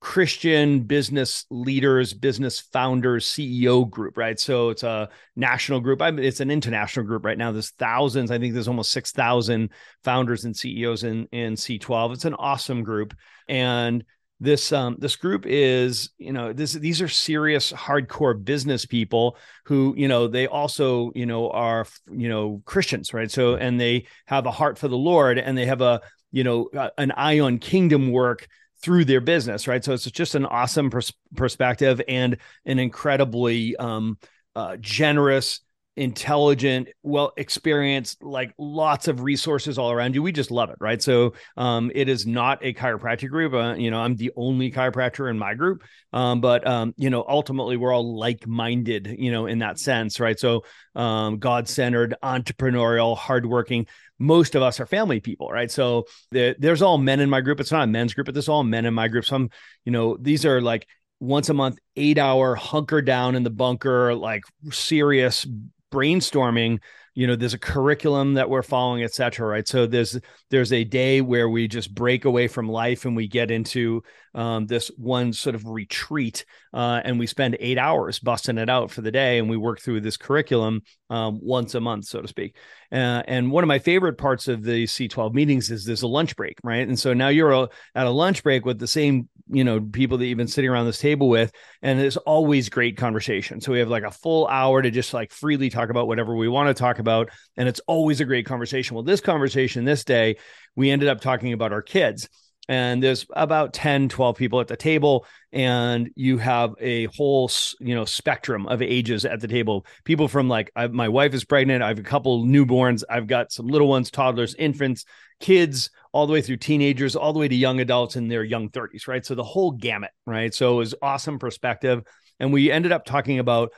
Christian 0.01 0.81
business 0.81 1.45
leaders, 1.49 2.13
business 2.13 2.59
founders, 2.59 3.25
CEO 3.25 3.89
group, 3.89 4.17
right? 4.17 4.39
So 4.39 4.69
it's 4.69 4.83
a 4.83 5.09
national 5.35 5.81
group. 5.81 6.01
I 6.01 6.11
mean, 6.11 6.25
it's 6.25 6.39
an 6.39 6.51
international 6.51 7.05
group 7.05 7.25
right 7.25 7.37
now. 7.37 7.51
There's 7.51 7.71
thousands. 7.71 8.31
I 8.31 8.39
think 8.39 8.53
there's 8.53 8.69
almost 8.69 8.91
six 8.91 9.11
thousand 9.11 9.71
founders 10.03 10.45
and 10.45 10.55
CEOs 10.55 11.03
in 11.03 11.27
in 11.31 11.55
C12. 11.55 12.13
It's 12.13 12.25
an 12.25 12.33
awesome 12.35 12.83
group, 12.83 13.13
and 13.47 14.05
this 14.39 14.71
um 14.71 14.95
this 14.99 15.15
group 15.17 15.45
is 15.45 16.11
you 16.17 16.31
know 16.31 16.53
this 16.53 16.73
these 16.73 17.01
are 17.01 17.09
serious 17.09 17.73
hardcore 17.73 18.41
business 18.41 18.85
people 18.85 19.37
who 19.65 19.93
you 19.97 20.07
know 20.07 20.27
they 20.27 20.47
also 20.47 21.11
you 21.13 21.25
know 21.25 21.51
are 21.51 21.85
you 22.09 22.29
know 22.29 22.61
christians 22.63 23.13
right 23.13 23.29
so 23.29 23.55
and 23.55 23.79
they 23.79 24.05
have 24.27 24.45
a 24.45 24.51
heart 24.51 24.77
for 24.77 24.87
the 24.87 24.97
lord 24.97 25.37
and 25.37 25.57
they 25.57 25.65
have 25.65 25.81
a 25.81 25.99
you 26.31 26.43
know 26.45 26.69
an 26.97 27.11
eye 27.11 27.39
on 27.39 27.57
kingdom 27.57 28.11
work 28.11 28.47
through 28.81 29.05
their 29.05 29.21
business 29.21 29.67
right? 29.67 29.83
So 29.83 29.93
it's 29.93 30.09
just 30.11 30.35
an 30.35 30.45
awesome 30.45 30.89
pers- 30.89 31.13
perspective 31.35 32.01
and 32.07 32.37
an 32.65 32.79
incredibly 32.79 33.75
um 33.77 34.17
uh, 34.55 34.77
generous 34.77 35.61
intelligent, 35.97 36.87
well 37.03 37.33
experienced, 37.35 38.23
like 38.23 38.53
lots 38.57 39.07
of 39.07 39.21
resources 39.21 39.77
all 39.77 39.91
around 39.91 40.15
you. 40.15 40.23
We 40.23 40.31
just 40.31 40.49
love 40.49 40.69
it, 40.69 40.77
right? 40.79 41.01
So 41.01 41.33
um, 41.57 41.91
it 41.93 42.07
is 42.07 42.25
not 42.25 42.59
a 42.61 42.73
chiropractic 42.73 43.29
group. 43.29 43.53
Uh, 43.53 43.75
you 43.75 43.91
know, 43.91 43.99
I'm 43.99 44.15
the 44.15 44.31
only 44.37 44.71
chiropractor 44.71 45.29
in 45.29 45.37
my 45.37 45.55
group, 45.55 45.83
um, 46.13 46.39
but 46.39 46.65
um, 46.65 46.93
you 46.95 47.09
know, 47.09 47.25
ultimately 47.27 47.75
we're 47.75 47.93
all 47.93 48.17
like-minded, 48.17 49.17
you 49.19 49.31
know, 49.31 49.45
in 49.45 49.59
that 49.59 49.77
sense, 49.77 50.19
right? 50.19 50.39
So 50.39 50.63
um, 50.95 51.37
God-centered, 51.37 52.15
entrepreneurial, 52.23 53.17
hardworking. 53.17 53.87
Most 54.19 54.55
of 54.55 54.61
us 54.61 54.79
are 54.79 54.85
family 54.85 55.19
people, 55.19 55.49
right? 55.49 55.71
So 55.71 56.05
there, 56.31 56.55
there's 56.59 56.81
all 56.81 56.97
men 56.97 57.19
in 57.19 57.29
my 57.29 57.41
group. 57.41 57.59
It's 57.59 57.71
not 57.71 57.83
a 57.83 57.87
men's 57.87 58.13
group, 58.13 58.25
but 58.25 58.33
there's 58.33 58.49
all 58.49 58.63
men 58.63 58.85
in 58.85 58.93
my 58.93 59.07
group. 59.07 59.25
Some, 59.25 59.49
you 59.85 59.91
know, 59.91 60.17
these 60.17 60.45
are 60.45 60.61
like 60.61 60.87
once 61.19 61.49
a 61.49 61.53
month, 61.53 61.77
eight 61.97 62.17
hour 62.17 62.55
hunker 62.55 63.01
down 63.01 63.35
in 63.35 63.43
the 63.43 63.49
bunker, 63.49 64.15
like 64.15 64.43
serious 64.71 65.45
brainstorming 65.91 66.79
you 67.15 67.27
know 67.27 67.35
there's 67.35 67.53
a 67.53 67.59
curriculum 67.59 68.35
that 68.35 68.49
we're 68.49 68.61
following 68.61 69.03
et 69.03 69.13
cetera 69.13 69.47
right? 69.47 69.67
So 69.67 69.85
there's 69.85 70.19
there's 70.49 70.73
a 70.73 70.83
day 70.83 71.21
where 71.21 71.49
we 71.49 71.67
just 71.67 71.93
break 71.93 72.25
away 72.25 72.47
from 72.47 72.69
life 72.69 73.05
and 73.05 73.15
we 73.15 73.27
get 73.27 73.51
into 73.51 74.03
um, 74.35 74.67
this 74.67 74.91
one 74.97 75.33
sort 75.33 75.55
of 75.55 75.65
retreat 75.65 76.45
uh, 76.73 77.01
and 77.03 77.17
we 77.17 77.25
spend 77.25 77.57
eight 77.59 77.77
hours 77.77 78.19
busting 78.19 78.57
it 78.57 78.69
out 78.69 78.91
for 78.91 79.01
the 79.01 79.11
day 79.11 79.39
and 79.39 79.49
we 79.49 79.57
work 79.57 79.79
through 79.79 80.01
this 80.01 80.17
curriculum 80.17 80.81
um, 81.09 81.39
once 81.41 81.75
a 81.75 81.79
month 81.79 82.05
so 82.05 82.21
to 82.21 82.27
speak. 82.27 82.55
Uh, 82.91 83.23
and 83.27 83.51
one 83.51 83.63
of 83.63 83.67
my 83.67 83.79
favorite 83.79 84.17
parts 84.17 84.47
of 84.47 84.63
the 84.63 84.85
c12 84.85 85.33
meetings 85.33 85.71
is 85.71 85.85
there's 85.85 86.03
a 86.03 86.07
lunch 86.07 86.35
break 86.35 86.57
right? 86.63 86.87
And 86.87 86.97
so 86.97 87.13
now 87.13 87.29
you're 87.29 87.51
a, 87.51 87.67
at 87.95 88.07
a 88.07 88.11
lunch 88.11 88.43
break 88.43 88.65
with 88.65 88.79
the 88.79 88.87
same 88.87 89.27
you 89.51 89.63
know 89.63 89.81
people 89.81 90.17
that 90.17 90.27
you've 90.27 90.37
been 90.37 90.47
sitting 90.47 90.69
around 90.69 90.85
this 90.85 90.99
table 90.99 91.27
with 91.27 91.51
and 91.81 91.99
there's 91.99 92.17
always 92.17 92.69
great 92.69 92.97
conversation. 92.97 93.59
So 93.61 93.71
we 93.71 93.79
have 93.79 93.89
like 93.89 94.03
a 94.03 94.11
full 94.11 94.47
hour 94.47 94.81
to 94.81 94.91
just 94.91 95.13
like 95.13 95.31
freely 95.31 95.69
talk 95.69 95.89
about 95.89 96.07
whatever 96.07 96.35
we 96.35 96.47
want 96.47 96.67
to 96.75 96.79
talk 96.79 96.98
about 96.99 97.29
and 97.57 97.67
it's 97.67 97.81
always 97.87 98.21
a 98.21 98.25
great 98.25 98.45
conversation. 98.45 98.95
Well 98.95 99.03
this 99.03 99.21
conversation 99.21 99.85
this 99.85 100.03
day 100.03 100.37
we 100.75 100.89
ended 100.89 101.09
up 101.09 101.21
talking 101.21 101.53
about 101.53 101.73
our 101.73 101.81
kids 101.81 102.29
and 102.69 103.01
there's 103.01 103.25
about 103.31 103.73
10 103.73 104.09
12 104.09 104.37
people 104.37 104.61
at 104.61 104.67
the 104.67 104.77
table 104.77 105.25
and 105.51 106.11
you 106.15 106.37
have 106.37 106.75
a 106.79 107.05
whole 107.05 107.49
you 107.79 107.95
know 107.95 108.05
spectrum 108.05 108.67
of 108.67 108.81
ages 108.81 109.25
at 109.25 109.41
the 109.41 109.47
table. 109.47 109.85
People 110.05 110.27
from 110.27 110.47
like 110.47 110.71
I, 110.75 110.87
my 110.87 111.09
wife 111.09 111.33
is 111.33 111.43
pregnant 111.43 111.83
i 111.83 111.87
have 111.89 111.99
a 111.99 112.03
couple 112.03 112.45
newborns 112.45 113.03
i've 113.09 113.27
got 113.27 113.51
some 113.51 113.67
little 113.67 113.87
ones 113.87 114.11
toddlers 114.11 114.55
infants 114.55 115.05
kids 115.39 115.89
all 116.13 116.27
the 116.27 116.33
way 116.33 116.41
through 116.41 116.57
teenagers 116.57 117.15
all 117.15 117.33
the 117.33 117.39
way 117.39 117.47
to 117.47 117.55
young 117.55 117.79
adults 117.79 118.15
in 118.15 118.27
their 118.27 118.43
young 118.43 118.69
30s 118.69 119.07
right? 119.07 119.25
So 119.25 119.35
the 119.35 119.43
whole 119.43 119.71
gamut 119.71 120.11
right? 120.25 120.53
So 120.53 120.73
it 120.73 120.77
was 120.77 120.95
awesome 121.01 121.39
perspective 121.39 122.03
and 122.39 122.53
we 122.53 122.71
ended 122.71 122.91
up 122.91 123.03
talking 123.03 123.39
about 123.39 123.71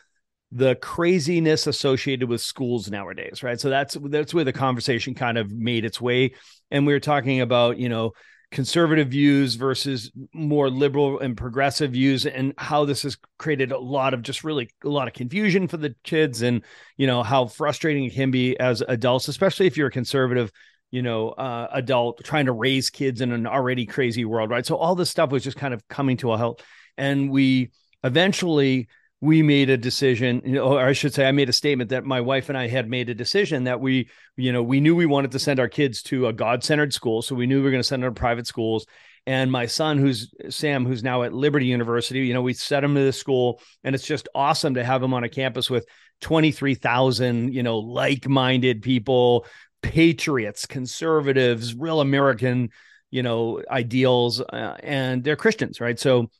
the 0.51 0.75
craziness 0.75 1.65
associated 1.67 2.27
with 2.27 2.41
schools 2.41 2.89
nowadays 2.89 3.41
right? 3.41 3.59
So 3.59 3.69
that's 3.69 3.97
that's 4.09 4.33
where 4.33 4.43
the 4.43 4.53
conversation 4.53 5.13
kind 5.13 5.37
of 5.37 5.51
made 5.51 5.85
its 5.85 6.01
way. 6.01 6.33
And 6.69 6.85
we 6.85 6.93
were 6.93 6.99
talking 6.99 7.41
about 7.41 7.77
you 7.77 7.89
know 7.89 8.13
conservative 8.51 9.07
views 9.07 9.55
versus 9.55 10.11
more 10.33 10.69
liberal 10.69 11.19
and 11.19 11.37
progressive 11.37 11.91
views 11.91 12.25
and 12.25 12.53
how 12.57 12.83
this 12.83 13.03
has 13.03 13.17
created 13.39 13.71
a 13.71 13.79
lot 13.79 14.13
of 14.13 14.21
just 14.21 14.43
really 14.43 14.69
a 14.83 14.89
lot 14.89 15.07
of 15.07 15.13
confusion 15.13 15.69
for 15.69 15.77
the 15.77 15.95
kids 16.03 16.41
and 16.41 16.61
you 16.97 17.07
know 17.07 17.23
how 17.23 17.45
frustrating 17.45 18.03
it 18.03 18.13
can 18.13 18.29
be 18.29 18.59
as 18.59 18.81
adults 18.81 19.29
especially 19.29 19.67
if 19.67 19.77
you're 19.77 19.87
a 19.87 19.91
conservative 19.91 20.51
you 20.91 21.01
know, 21.01 21.29
uh, 21.29 21.69
adult 21.71 22.21
trying 22.23 22.45
to 22.45 22.51
raise 22.51 22.89
kids 22.89 23.21
in 23.21 23.31
an 23.31 23.47
already 23.47 23.85
crazy 23.85 24.25
world, 24.25 24.49
right? 24.49 24.65
So 24.65 24.75
all 24.75 24.93
this 24.93 25.09
stuff 25.09 25.31
was 25.31 25.43
just 25.43 25.57
kind 25.57 25.73
of 25.73 25.87
coming 25.87 26.17
to 26.17 26.33
a 26.33 26.37
halt, 26.37 26.61
and 26.97 27.31
we 27.31 27.71
eventually 28.03 28.89
we 29.21 29.43
made 29.43 29.69
a 29.69 29.77
decision, 29.77 30.41
you 30.43 30.53
know, 30.53 30.63
or 30.63 30.79
I 30.79 30.93
should 30.93 31.13
say, 31.13 31.27
I 31.27 31.31
made 31.31 31.47
a 31.47 31.53
statement 31.53 31.91
that 31.91 32.03
my 32.03 32.21
wife 32.21 32.49
and 32.49 32.57
I 32.57 32.67
had 32.67 32.89
made 32.89 33.07
a 33.07 33.13
decision 33.13 33.65
that 33.65 33.79
we, 33.79 34.09
you 34.35 34.51
know, 34.51 34.63
we 34.63 34.81
knew 34.81 34.95
we 34.95 35.05
wanted 35.05 35.31
to 35.31 35.39
send 35.39 35.59
our 35.59 35.69
kids 35.69 36.01
to 36.03 36.27
a 36.27 36.33
God 36.33 36.63
centered 36.63 36.91
school. 36.91 37.21
So 37.21 37.35
we 37.35 37.45
knew 37.45 37.57
we 37.57 37.65
were 37.65 37.71
going 37.71 37.83
to 37.83 37.87
send 37.87 38.01
them 38.01 38.13
to 38.13 38.19
private 38.19 38.47
schools. 38.47 38.87
And 39.27 39.51
my 39.51 39.67
son, 39.67 39.99
who's 39.99 40.33
Sam, 40.49 40.85
who's 40.85 41.03
now 41.03 41.21
at 41.21 41.33
Liberty 41.33 41.67
University, 41.67 42.21
you 42.21 42.33
know, 42.33 42.41
we 42.41 42.53
set 42.53 42.83
him 42.83 42.95
to 42.95 43.01
the 43.01 43.13
school, 43.13 43.61
and 43.83 43.93
it's 43.93 44.07
just 44.07 44.27
awesome 44.33 44.73
to 44.73 44.83
have 44.83 45.03
him 45.03 45.13
on 45.13 45.23
a 45.23 45.29
campus 45.29 45.69
with 45.69 45.85
23,000, 46.21 47.53
you 47.53 47.61
know, 47.61 47.77
like 47.77 48.27
minded 48.27 48.81
people, 48.81 49.45
patriots, 49.83 50.65
conservatives, 50.65 51.75
real 51.75 52.01
American, 52.01 52.69
you 53.11 53.21
know, 53.21 53.61
ideals, 53.69 54.41
uh, 54.41 54.77
and 54.81 55.23
they're 55.23 55.35
Christians, 55.35 55.79
right? 55.79 55.99
So, 55.99 56.31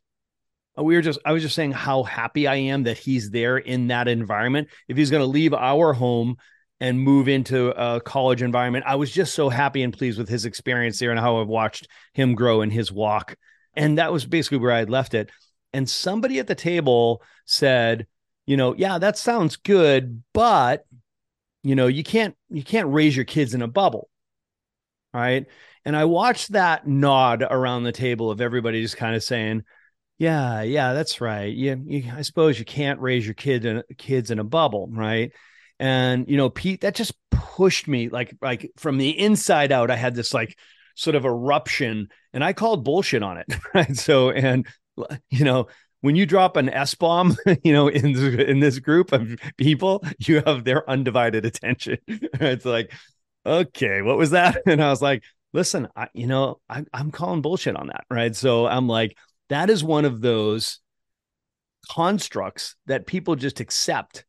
Uh, 0.78 0.84
we 0.84 0.96
were 0.96 1.02
just 1.02 1.20
i 1.26 1.32
was 1.32 1.44
just 1.44 1.56
saying 1.56 1.72
how 1.72 2.04
happy 2.04 2.48
i 2.48 2.56
am 2.56 2.84
that 2.84 2.98
he's 2.98 3.30
there 3.30 3.58
in 3.58 3.88
that 3.88 4.08
environment. 4.08 4.68
If 4.88 4.98
he's 4.98 5.12
going 5.12 5.22
to 5.22 5.28
leave 5.28 5.54
our 5.54 5.94
home 5.94 6.38
and 6.80 7.00
move 7.00 7.28
into 7.28 7.70
a 7.70 8.00
college 8.00 8.42
environment 8.42 8.86
i 8.88 8.96
was 8.96 9.12
just 9.12 9.34
so 9.36 9.50
happy 9.50 9.84
and 9.84 9.94
pleased 9.94 10.18
with 10.18 10.30
his 10.30 10.46
experience 10.46 11.00
there 11.00 11.12
and 11.12 11.20
how 11.20 11.42
i've 11.42 11.48
watched 11.48 11.88
him 12.14 12.36
grow 12.36 12.62
in 12.62 12.70
his 12.70 12.92
walk. 12.92 13.36
And 13.74 13.98
that 13.98 14.12
was 14.12 14.26
basically 14.26 14.58
where 14.58 14.72
i 14.72 14.80
had 14.80 14.90
left 14.90 15.14
it. 15.14 15.30
And 15.74 15.90
somebody 15.90 16.40
at 16.40 16.48
the 16.48 16.56
table 16.56 17.22
said 17.46 18.08
you 18.46 18.58
know 18.58 18.74
yeah 18.76 18.98
that 18.98 19.18
sounds 19.18 19.58
good 19.58 20.24
but 20.34 20.86
you 21.64 21.76
know 21.76 21.88
you 21.88 22.04
can't 22.04 22.36
you 22.50 22.64
can't 22.64 22.92
raise 22.92 23.16
your 23.16 23.26
kids 23.26 23.54
in 23.54 23.62
a 23.62 23.68
bubble. 23.68 24.10
Right? 25.14 25.46
And 25.84 25.98
i 25.98 26.06
watched 26.06 26.54
that 26.54 26.88
nod 26.88 27.44
around 27.44 27.84
the 27.84 27.92
table 27.92 28.32
of 28.32 28.40
everybody 28.40 28.82
just 28.82 28.98
kind 28.98 29.16
of 29.16 29.24
saying 29.24 29.64
yeah, 30.22 30.62
yeah, 30.62 30.94
that's 30.94 31.20
right. 31.20 31.52
You, 31.52 31.82
you, 31.84 32.12
I 32.16 32.22
suppose 32.22 32.60
you 32.60 32.64
can't 32.64 33.00
raise 33.00 33.26
your 33.26 33.34
kid 33.34 33.66
in 33.66 33.82
kids 33.98 34.30
in 34.30 34.38
a 34.38 34.44
bubble, 34.44 34.88
right? 34.92 35.32
And 35.80 36.30
you 36.30 36.38
know, 36.38 36.52
Pete, 36.52 36.82
that 36.82 36.94
just 36.94 37.16
pushed 37.32 37.88
me 37.88 38.08
like 38.08 38.36
like 38.40 38.70
from 38.78 39.00
the 39.00 39.18
inside 39.18 39.72
out. 39.72 39.90
I 39.90 39.96
had 39.96 40.14
this 40.14 40.32
like 40.32 40.60
sort 40.94 41.16
of 41.16 41.26
eruption, 41.26 42.10
and 42.34 42.44
I 42.44 42.54
called 42.54 42.84
bullshit 42.84 43.24
on 43.24 43.40
it, 43.40 43.48
right? 43.74 43.98
So, 43.98 44.30
and 44.30 44.68
you 45.32 45.44
know, 45.44 45.70
when 46.02 46.16
you 46.16 46.28
drop 46.28 46.56
an 46.56 46.70
S 46.70 46.94
bomb, 46.94 47.36
you 47.64 47.74
know, 47.74 47.88
in 47.88 48.16
in 48.16 48.60
this 48.60 48.78
group 48.78 49.14
of 49.14 49.28
people, 49.58 50.04
you 50.20 50.44
have 50.46 50.64
their 50.66 50.88
undivided 50.88 51.46
attention. 51.46 51.98
it's 52.08 52.66
like, 52.66 52.94
okay, 53.44 54.04
what 54.04 54.20
was 54.20 54.30
that? 54.30 54.62
And 54.68 54.84
I 54.84 54.92
was 54.92 55.02
like, 55.02 55.24
listen, 55.52 55.88
I, 55.96 56.10
you 56.14 56.28
know, 56.28 56.60
I, 56.70 56.86
I'm 56.94 57.10
calling 57.10 57.42
bullshit 57.42 57.76
on 57.76 57.88
that, 57.88 58.06
right? 58.12 58.36
So 58.36 58.68
I'm 58.68 58.88
like, 58.88 59.18
that 59.52 59.70
is 59.70 59.84
one 59.84 60.06
of 60.06 60.22
those 60.22 60.80
constructs 61.90 62.76
that 62.86 63.06
people 63.06 63.36
just 63.36 63.60
accept 63.60 64.26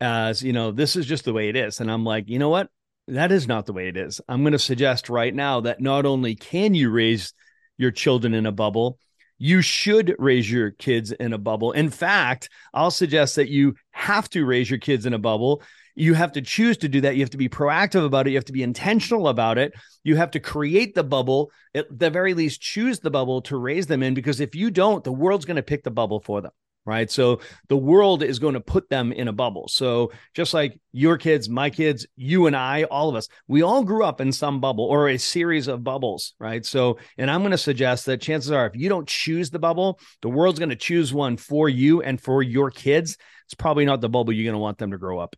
as, 0.00 0.40
you 0.42 0.52
know, 0.52 0.70
this 0.70 0.94
is 0.94 1.04
just 1.04 1.24
the 1.24 1.32
way 1.32 1.48
it 1.48 1.56
is. 1.56 1.80
And 1.80 1.90
I'm 1.90 2.04
like, 2.04 2.28
you 2.28 2.38
know 2.38 2.48
what? 2.48 2.68
That 3.08 3.32
is 3.32 3.48
not 3.48 3.66
the 3.66 3.72
way 3.72 3.88
it 3.88 3.96
is. 3.96 4.20
I'm 4.28 4.42
going 4.42 4.52
to 4.52 4.60
suggest 4.60 5.08
right 5.08 5.34
now 5.34 5.62
that 5.62 5.80
not 5.80 6.06
only 6.06 6.36
can 6.36 6.74
you 6.74 6.90
raise 6.90 7.34
your 7.76 7.90
children 7.90 8.34
in 8.34 8.46
a 8.46 8.52
bubble, 8.52 8.98
you 9.36 9.62
should 9.62 10.14
raise 10.20 10.48
your 10.48 10.70
kids 10.70 11.10
in 11.10 11.32
a 11.32 11.38
bubble. 11.38 11.72
In 11.72 11.90
fact, 11.90 12.48
I'll 12.72 12.92
suggest 12.92 13.34
that 13.36 13.48
you 13.48 13.74
have 13.90 14.30
to 14.30 14.44
raise 14.44 14.70
your 14.70 14.78
kids 14.78 15.06
in 15.06 15.14
a 15.14 15.18
bubble 15.18 15.62
you 15.94 16.14
have 16.14 16.32
to 16.32 16.42
choose 16.42 16.76
to 16.78 16.88
do 16.88 17.02
that. 17.02 17.16
You 17.16 17.22
have 17.22 17.30
to 17.30 17.36
be 17.36 17.48
proactive 17.48 18.04
about 18.04 18.26
it. 18.26 18.30
You 18.30 18.36
have 18.36 18.44
to 18.46 18.52
be 18.52 18.62
intentional 18.62 19.28
about 19.28 19.58
it. 19.58 19.72
You 20.04 20.16
have 20.16 20.30
to 20.32 20.40
create 20.40 20.94
the 20.94 21.04
bubble, 21.04 21.50
at 21.74 21.86
the 21.96 22.10
very 22.10 22.34
least, 22.34 22.60
choose 22.60 23.00
the 23.00 23.10
bubble 23.10 23.42
to 23.42 23.56
raise 23.56 23.86
them 23.86 24.02
in. 24.02 24.14
Because 24.14 24.40
if 24.40 24.54
you 24.54 24.70
don't, 24.70 25.04
the 25.04 25.12
world's 25.12 25.44
going 25.44 25.56
to 25.56 25.62
pick 25.62 25.84
the 25.84 25.90
bubble 25.90 26.20
for 26.20 26.40
them. 26.40 26.52
Right. 26.84 27.08
So 27.08 27.38
the 27.68 27.76
world 27.76 28.24
is 28.24 28.40
going 28.40 28.54
to 28.54 28.60
put 28.60 28.90
them 28.90 29.12
in 29.12 29.28
a 29.28 29.32
bubble. 29.32 29.68
So 29.68 30.10
just 30.34 30.52
like 30.52 30.80
your 30.90 31.16
kids, 31.16 31.48
my 31.48 31.70
kids, 31.70 32.08
you 32.16 32.48
and 32.48 32.56
I, 32.56 32.82
all 32.82 33.08
of 33.08 33.14
us, 33.14 33.28
we 33.46 33.62
all 33.62 33.84
grew 33.84 34.02
up 34.02 34.20
in 34.20 34.32
some 34.32 34.58
bubble 34.60 34.86
or 34.86 35.08
a 35.08 35.16
series 35.16 35.68
of 35.68 35.84
bubbles. 35.84 36.34
Right. 36.40 36.66
So, 36.66 36.98
and 37.16 37.30
I'm 37.30 37.42
going 37.42 37.52
to 37.52 37.58
suggest 37.58 38.06
that 38.06 38.20
chances 38.20 38.50
are, 38.50 38.66
if 38.66 38.74
you 38.74 38.88
don't 38.88 39.06
choose 39.06 39.48
the 39.48 39.60
bubble, 39.60 40.00
the 40.22 40.28
world's 40.28 40.58
going 40.58 40.70
to 40.70 40.76
choose 40.76 41.14
one 41.14 41.36
for 41.36 41.68
you 41.68 42.02
and 42.02 42.20
for 42.20 42.42
your 42.42 42.72
kids. 42.72 43.16
It's 43.46 43.54
probably 43.54 43.84
not 43.84 44.00
the 44.00 44.08
bubble 44.08 44.32
you're 44.32 44.42
going 44.42 44.54
to 44.54 44.58
want 44.58 44.78
them 44.78 44.90
to 44.90 44.98
grow 44.98 45.20
up. 45.20 45.36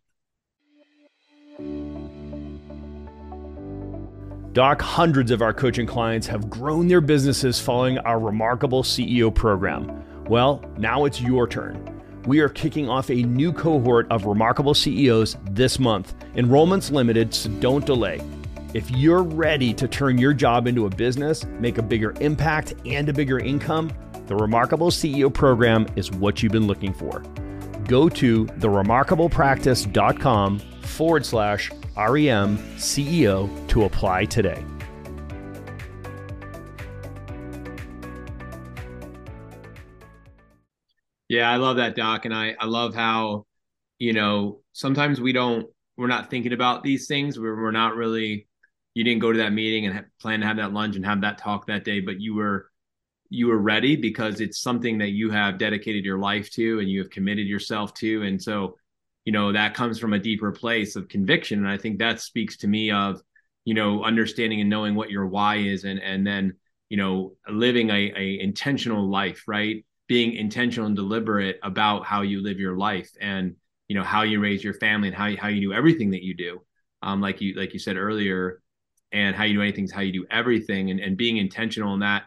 Doc, 4.51 4.81
hundreds 4.81 5.31
of 5.31 5.41
our 5.41 5.53
coaching 5.53 5.87
clients 5.87 6.27
have 6.27 6.49
grown 6.49 6.89
their 6.89 6.99
businesses 6.99 7.61
following 7.61 7.97
our 7.99 8.19
remarkable 8.19 8.83
CEO 8.83 9.33
program. 9.33 10.03
Well, 10.25 10.61
now 10.77 11.05
it's 11.05 11.21
your 11.21 11.47
turn. 11.47 12.01
We 12.25 12.39
are 12.39 12.49
kicking 12.49 12.89
off 12.89 13.09
a 13.09 13.23
new 13.23 13.53
cohort 13.53 14.11
of 14.11 14.25
remarkable 14.25 14.73
CEOs 14.73 15.37
this 15.51 15.79
month. 15.79 16.13
Enrollment's 16.35 16.91
limited, 16.91 17.33
so 17.33 17.49
don't 17.61 17.85
delay. 17.85 18.19
If 18.73 18.91
you're 18.91 19.23
ready 19.23 19.73
to 19.75 19.87
turn 19.87 20.17
your 20.17 20.33
job 20.33 20.67
into 20.67 20.87
a 20.87 20.89
business, 20.89 21.45
make 21.45 21.77
a 21.77 21.83
bigger 21.83 22.13
impact, 22.19 22.73
and 22.85 23.07
a 23.07 23.13
bigger 23.13 23.39
income, 23.39 23.93
the 24.27 24.35
Remarkable 24.35 24.91
CEO 24.91 25.33
program 25.33 25.87
is 25.95 26.11
what 26.11 26.43
you've 26.43 26.51
been 26.51 26.67
looking 26.67 26.93
for. 26.93 27.23
Go 27.87 28.09
to 28.09 28.45
theremarkablepractice.com 28.45 30.61
forward 30.85 31.25
slash 31.25 31.71
REM 31.97 32.57
CEO 32.77 33.67
to 33.67 33.83
apply 33.83 34.25
today. 34.25 34.63
Yeah, 41.27 41.51
I 41.51 41.55
love 41.57 41.77
that, 41.77 41.95
Doc. 41.95 42.25
And 42.25 42.33
I, 42.33 42.55
I 42.59 42.65
love 42.65 42.93
how, 42.93 43.45
you 43.97 44.13
know, 44.13 44.61
sometimes 44.73 45.19
we 45.19 45.33
don't, 45.33 45.67
we're 45.97 46.07
not 46.07 46.29
thinking 46.29 46.53
about 46.53 46.83
these 46.83 47.07
things. 47.07 47.39
We're, 47.39 47.59
we're 47.59 47.71
not 47.71 47.95
really, 47.95 48.47
you 48.93 49.03
didn't 49.03 49.21
go 49.21 49.31
to 49.31 49.39
that 49.39 49.53
meeting 49.53 49.85
and 49.85 50.05
plan 50.19 50.41
to 50.41 50.45
have 50.45 50.57
that 50.57 50.73
lunch 50.73 50.95
and 50.95 51.05
have 51.05 51.21
that 51.21 51.37
talk 51.37 51.67
that 51.67 51.83
day, 51.83 51.99
but 51.99 52.21
you 52.21 52.35
were, 52.35 52.69
you 53.29 53.47
were 53.47 53.57
ready 53.57 53.95
because 53.95 54.39
it's 54.39 54.59
something 54.59 54.99
that 54.99 55.09
you 55.09 55.31
have 55.31 55.57
dedicated 55.57 56.05
your 56.05 56.19
life 56.19 56.51
to 56.51 56.79
and 56.79 56.89
you 56.89 56.99
have 56.99 57.09
committed 57.09 57.47
yourself 57.47 57.93
to. 57.95 58.21
And 58.23 58.41
so, 58.41 58.75
you 59.25 59.31
know 59.31 59.51
that 59.51 59.73
comes 59.73 59.99
from 59.99 60.13
a 60.13 60.19
deeper 60.19 60.51
place 60.51 60.95
of 60.95 61.09
conviction. 61.09 61.59
And 61.59 61.67
i 61.67 61.77
think 61.77 61.99
that 61.99 62.21
speaks 62.21 62.57
to 62.57 62.67
me 62.67 62.91
of 62.91 63.21
you 63.65 63.73
know 63.73 64.03
understanding 64.03 64.61
and 64.61 64.69
knowing 64.69 64.95
what 64.95 65.11
your 65.11 65.25
why 65.25 65.57
is 65.57 65.83
and 65.83 65.99
and 65.99 66.25
then 66.25 66.53
you 66.89 66.97
know 66.97 67.35
living 67.49 67.89
a, 67.89 68.13
a 68.15 68.39
intentional 68.39 69.09
life 69.09 69.43
right? 69.47 69.85
Being 70.07 70.33
intentional 70.33 70.85
and 70.85 70.95
deliberate 70.95 71.59
about 71.63 72.05
how 72.05 72.21
you 72.21 72.41
live 72.41 72.59
your 72.59 72.77
life 72.77 73.09
and 73.19 73.55
you 73.87 73.95
know 73.95 74.03
how 74.03 74.21
you 74.21 74.39
raise 74.39 74.63
your 74.63 74.75
family 74.75 75.09
and 75.09 75.17
how 75.17 75.25
you, 75.25 75.37
how 75.37 75.47
you 75.47 75.61
do 75.61 75.73
everything 75.73 76.11
that 76.11 76.23
you 76.23 76.35
do. 76.35 76.61
Um 77.01 77.21
like 77.21 77.41
you 77.41 77.55
like 77.55 77.73
you 77.73 77.79
said 77.79 77.97
earlier 77.97 78.61
and 79.11 79.35
how 79.35 79.43
you 79.45 79.55
do 79.55 79.61
anything 79.61 79.85
is 79.85 79.91
how 79.91 80.01
you 80.01 80.11
do 80.11 80.25
everything. 80.29 80.91
And, 80.91 80.99
and 80.99 81.17
being 81.17 81.37
intentional 81.37 81.93
in 81.93 82.01
that 82.01 82.23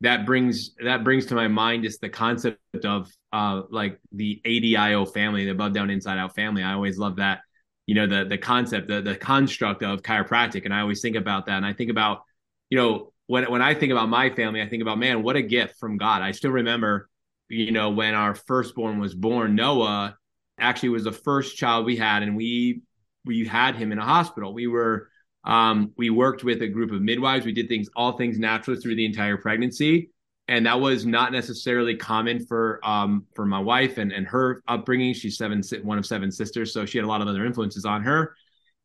that 0.00 0.26
brings 0.26 0.74
that 0.82 1.04
brings 1.04 1.26
to 1.26 1.34
my 1.34 1.48
mind 1.48 1.84
just 1.84 2.00
the 2.00 2.08
concept 2.08 2.84
of 2.84 3.10
uh 3.32 3.62
like 3.70 3.98
the 4.12 4.40
ADIO 4.44 5.12
family, 5.12 5.44
the 5.44 5.52
above 5.52 5.72
down 5.72 5.90
inside 5.90 6.18
out 6.18 6.34
family. 6.34 6.62
I 6.62 6.72
always 6.72 6.98
love 6.98 7.16
that, 7.16 7.40
you 7.86 7.94
know, 7.94 8.06
the 8.06 8.24
the 8.24 8.38
concept, 8.38 8.88
the 8.88 9.00
the 9.00 9.16
construct 9.16 9.82
of 9.82 10.02
chiropractic, 10.02 10.64
and 10.64 10.74
I 10.74 10.80
always 10.80 11.00
think 11.00 11.16
about 11.16 11.46
that. 11.46 11.56
And 11.56 11.66
I 11.66 11.72
think 11.72 11.90
about, 11.90 12.22
you 12.68 12.78
know, 12.78 13.12
when 13.26 13.50
when 13.50 13.62
I 13.62 13.74
think 13.74 13.92
about 13.92 14.08
my 14.08 14.30
family, 14.30 14.62
I 14.62 14.68
think 14.68 14.82
about 14.82 14.98
man, 14.98 15.22
what 15.22 15.36
a 15.36 15.42
gift 15.42 15.78
from 15.78 15.96
God. 15.96 16.22
I 16.22 16.32
still 16.32 16.50
remember, 16.50 17.08
you 17.48 17.72
know, 17.72 17.90
when 17.90 18.14
our 18.14 18.34
firstborn 18.34 18.98
was 18.98 19.14
born, 19.14 19.54
Noah 19.54 20.16
actually 20.58 20.90
was 20.90 21.04
the 21.04 21.12
first 21.12 21.56
child 21.56 21.86
we 21.86 21.96
had, 21.96 22.22
and 22.22 22.36
we 22.36 22.82
we 23.24 23.46
had 23.46 23.76
him 23.76 23.92
in 23.92 23.98
a 23.98 24.04
hospital. 24.04 24.52
We 24.52 24.66
were 24.66 25.08
um, 25.44 25.92
we 25.96 26.10
worked 26.10 26.44
with 26.44 26.62
a 26.62 26.68
group 26.68 26.92
of 26.92 27.00
midwives. 27.00 27.46
We 27.46 27.52
did 27.52 27.68
things, 27.68 27.88
all 27.96 28.16
things 28.16 28.38
natural 28.38 28.78
through 28.80 28.96
the 28.96 29.06
entire 29.06 29.36
pregnancy. 29.36 30.10
And 30.50 30.66
that 30.66 30.80
was 30.80 31.06
not 31.06 31.30
necessarily 31.30 31.94
common 31.94 32.44
for 32.44 32.80
um, 32.82 33.24
for 33.34 33.46
my 33.46 33.60
wife 33.60 33.98
and, 33.98 34.10
and 34.10 34.26
her 34.26 34.64
upbringing. 34.66 35.14
She's 35.14 35.38
seven, 35.38 35.62
one 35.84 35.96
of 35.96 36.04
seven 36.04 36.32
sisters, 36.32 36.72
so 36.72 36.84
she 36.84 36.98
had 36.98 37.04
a 37.04 37.08
lot 37.08 37.22
of 37.22 37.28
other 37.28 37.46
influences 37.46 37.84
on 37.84 38.02
her. 38.02 38.34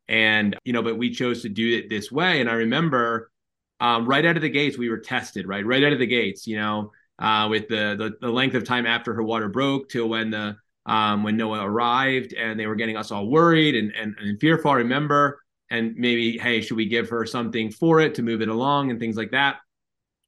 And 0.06 0.56
you 0.64 0.72
know, 0.72 0.82
but 0.82 0.96
we 0.96 1.10
chose 1.10 1.42
to 1.42 1.48
do 1.48 1.76
it 1.76 1.90
this 1.90 2.12
way. 2.12 2.40
And 2.40 2.48
I 2.48 2.52
remember 2.54 3.32
um, 3.80 4.06
right 4.06 4.24
out 4.24 4.36
of 4.36 4.42
the 4.42 4.48
gates, 4.48 4.78
we 4.78 4.88
were 4.88 5.00
tested. 5.00 5.48
Right, 5.48 5.66
right 5.66 5.82
out 5.82 5.92
of 5.92 5.98
the 5.98 6.06
gates, 6.06 6.46
you 6.46 6.56
know, 6.56 6.92
uh, 7.18 7.48
with 7.50 7.66
the, 7.66 7.96
the 7.98 8.12
the 8.20 8.30
length 8.32 8.54
of 8.54 8.62
time 8.62 8.86
after 8.86 9.12
her 9.14 9.24
water 9.24 9.48
broke 9.48 9.88
till 9.88 10.08
when 10.08 10.30
the 10.30 10.56
um, 10.86 11.24
when 11.24 11.36
Noah 11.36 11.66
arrived, 11.66 12.32
and 12.32 12.60
they 12.60 12.68
were 12.68 12.76
getting 12.76 12.96
us 12.96 13.10
all 13.10 13.26
worried 13.26 13.74
and 13.74 13.92
and, 13.96 14.14
and 14.20 14.40
fearful. 14.40 14.70
I 14.70 14.76
remember 14.76 15.42
and 15.68 15.96
maybe 15.96 16.38
hey 16.38 16.60
should 16.60 16.76
we 16.76 16.86
give 16.86 17.08
her 17.08 17.26
something 17.26 17.72
for 17.72 17.98
it 17.98 18.14
to 18.14 18.22
move 18.22 18.40
it 18.40 18.48
along 18.48 18.92
and 18.92 19.00
things 19.00 19.16
like 19.16 19.32
that 19.32 19.56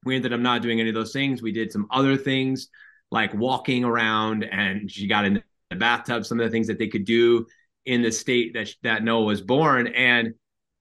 we 0.04 0.16
ended 0.16 0.32
up 0.32 0.40
not 0.40 0.62
doing 0.62 0.80
any 0.80 0.88
of 0.88 0.94
those 0.94 1.12
things 1.12 1.42
we 1.42 1.52
did 1.52 1.72
some 1.72 1.86
other 1.90 2.16
things 2.16 2.68
like 3.10 3.32
walking 3.34 3.84
around 3.84 4.44
and 4.44 4.90
she 4.90 5.06
got 5.06 5.24
in 5.24 5.42
the 5.70 5.76
bathtub 5.76 6.24
some 6.24 6.40
of 6.40 6.46
the 6.46 6.50
things 6.50 6.66
that 6.66 6.78
they 6.78 6.88
could 6.88 7.04
do 7.04 7.46
in 7.84 8.02
the 8.02 8.12
state 8.12 8.54
that 8.54 8.68
that 8.82 9.02
noah 9.02 9.24
was 9.24 9.40
born 9.40 9.86
and 9.88 10.34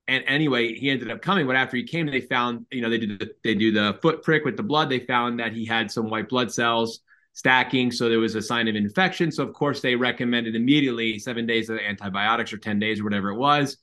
And 0.07 0.24
anyway, 0.27 0.74
he 0.74 0.89
ended 0.89 1.12
up 1.12 1.21
coming. 1.21 1.45
But 1.47 1.57
after 1.57 1.75
he 1.77 1.83
came, 1.83 2.07
they 2.07 2.21
found, 2.21 2.65
you 2.71 2.81
know, 2.81 2.89
they 2.89 2.97
do 2.97 3.17
the 3.17 3.29
they 3.43 3.55
do 3.55 3.71
the 3.71 4.00
foot 4.01 4.24
prick 4.24 4.45
with 4.45 4.55
the 4.55 4.63
blood. 4.63 4.89
They 4.89 5.01
found 5.01 5.39
that 5.39 5.51
he 5.53 5.65
had 5.65 5.91
some 5.91 6.09
white 6.09 6.29
blood 6.29 6.51
cells 6.51 7.01
stacking. 7.33 7.91
So 7.91 8.09
there 8.09 8.19
was 8.19 8.36
a 8.36 8.41
sign 8.41 8.67
of 8.69 8.75
infection. 8.75 9.31
So 9.31 9.43
of 9.43 9.53
course 9.53 9.81
they 9.81 9.95
recommended 9.95 10.55
immediately 10.55 11.19
seven 11.19 11.45
days 11.45 11.69
of 11.69 11.77
antibiotics 11.79 12.53
or 12.53 12.57
10 12.57 12.79
days 12.79 13.00
or 13.01 13.03
whatever 13.03 13.29
it 13.31 13.38
was. 13.38 13.77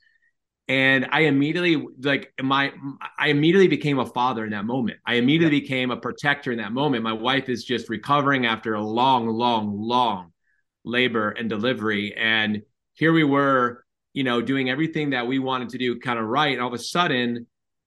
And 0.67 1.07
I 1.11 1.23
immediately 1.23 1.87
like 2.01 2.33
my 2.43 2.73
I 3.19 3.29
immediately 3.29 3.69
became 3.69 3.99
a 3.99 4.07
father 4.07 4.45
in 4.45 4.53
that 4.53 4.65
moment. 4.65 4.99
I 5.07 5.15
immediately 5.15 5.59
yeah. 5.59 5.63
became 5.63 5.91
a 5.91 5.97
protector 5.97 6.53
in 6.53 6.59
that 6.59 6.73
moment. 6.73 7.03
My 7.03 7.13
wife 7.13 7.51
is 7.51 7.65
just 7.65 7.91
recovering 7.91 8.47
after 8.47 8.75
a 8.75 8.83
long, 8.83 9.29
long, 9.29 9.79
long 9.79 10.33
labor 10.85 11.31
and 11.31 11.51
delivery. 11.51 12.15
And 12.17 12.63
here 12.95 13.13
we 13.13 13.25
were, 13.25 13.85
you 14.15 14.25
know, 14.25 14.41
doing 14.41 14.71
everything 14.71 15.11
that 15.11 15.27
we 15.27 15.39
wanted 15.39 15.71
to 15.71 15.79
do 15.79 15.99
kind 15.99 16.19
of 16.19 16.25
right. 16.25 16.53
And 16.53 16.63
all 16.63 16.69
of 16.69 16.75
a 16.75 16.79
sudden, 16.79 17.47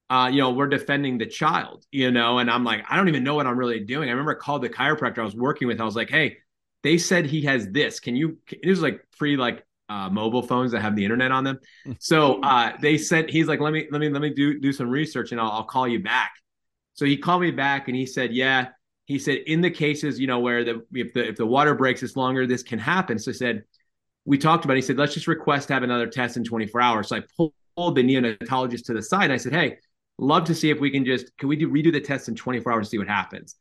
uh, 0.10 0.30
you 0.32 0.40
know, 0.40 0.52
we're 0.52 0.68
defending 0.68 1.18
the 1.18 1.26
child, 1.26 1.86
you 1.92 2.12
know, 2.12 2.38
and 2.38 2.50
I'm 2.50 2.64
like, 2.64 2.84
I 2.90 2.96
don't 2.96 3.10
even 3.10 3.24
know 3.24 3.36
what 3.36 3.48
I'm 3.48 3.58
really 3.58 3.80
doing. 3.82 4.08
I 4.08 4.12
remember 4.12 4.32
I 4.32 4.36
called 4.36 4.62
the 4.62 4.70
chiropractor 4.70 5.20
I 5.20 5.24
was 5.24 5.36
working 5.36 5.68
with. 5.68 5.82
I 5.82 5.84
was 5.84 5.96
like, 5.96 6.10
hey, 6.10 6.38
they 6.84 6.98
said 6.98 7.26
he 7.26 7.42
has 7.44 7.68
this. 7.70 8.00
Can 8.00 8.16
you, 8.16 8.38
it 8.50 8.70
was 8.70 8.82
like 8.82 9.02
free, 9.18 9.36
like 9.36 9.66
uh, 9.90 10.10
mobile 10.10 10.42
phones 10.42 10.72
that 10.72 10.82
have 10.82 10.96
the 10.96 11.04
internet 11.04 11.32
on 11.32 11.44
them. 11.44 11.60
So 12.00 12.42
uh, 12.42 12.74
they 12.82 12.98
said, 12.98 13.30
he's 13.30 13.48
like, 13.48 13.60
let 13.60 13.74
me, 13.74 13.88
let 13.92 14.00
me, 14.00 14.10
let 14.10 14.22
me 14.22 14.32
do, 14.32 14.60
do 14.60 14.72
some 14.72 14.90
research 14.90 15.32
and 15.32 15.40
I'll, 15.40 15.52
I'll 15.52 15.64
call 15.64 15.88
you 15.88 16.02
back. 16.02 16.34
So 16.94 17.06
he 17.06 17.18
called 17.18 17.42
me 17.42 17.52
back 17.52 17.88
and 17.88 17.96
he 17.96 18.06
said, 18.06 18.34
yeah, 18.34 18.70
he 19.06 19.20
said, 19.20 19.40
in 19.46 19.62
the 19.62 19.72
cases, 19.72 20.20
you 20.20 20.28
know, 20.28 20.40
where 20.40 20.64
the, 20.64 20.86
if 20.94 21.14
the, 21.14 21.28
if 21.28 21.36
the 21.38 21.46
water 21.46 21.76
breaks, 21.76 22.04
it's 22.04 22.16
longer, 22.16 22.46
this 22.46 22.64
can 22.64 22.80
happen. 22.80 23.18
So 23.20 23.32
I 23.32 23.34
said, 23.34 23.64
we 24.26 24.38
talked 24.38 24.66
about, 24.66 24.74
it. 24.74 24.78
he 24.78 24.82
said, 24.82 24.98
let's 24.98 25.14
just 25.14 25.28
request 25.28 25.70
to 25.70 25.74
have 25.76 25.84
another 25.84 26.08
test 26.08 26.36
in 26.38 26.44
24 26.44 26.82
hours. 26.82 27.08
So 27.10 27.18
I 27.18 27.22
pulled 27.38 27.96
the 27.96 28.04
neonatologist 28.04 28.86
to 28.86 28.94
the 28.94 29.02
side 29.02 29.26
and 29.26 29.34
I 29.34 29.38
said, 29.38 29.54
hey, 29.54 29.78
love 30.20 30.46
to 30.46 30.56
see 30.56 30.70
if 30.70 30.80
we 30.80 30.90
can 30.90 31.06
just 31.06 31.36
can 31.38 31.50
we 31.50 31.56
do 31.56 31.70
redo 31.70 31.92
the 31.92 32.02
test 32.02 32.28
in 32.28 32.36
24 32.36 32.72
hours 32.72 32.88
to 32.88 32.92
see 32.92 32.98
what 32.98 33.08
happens 33.08 33.56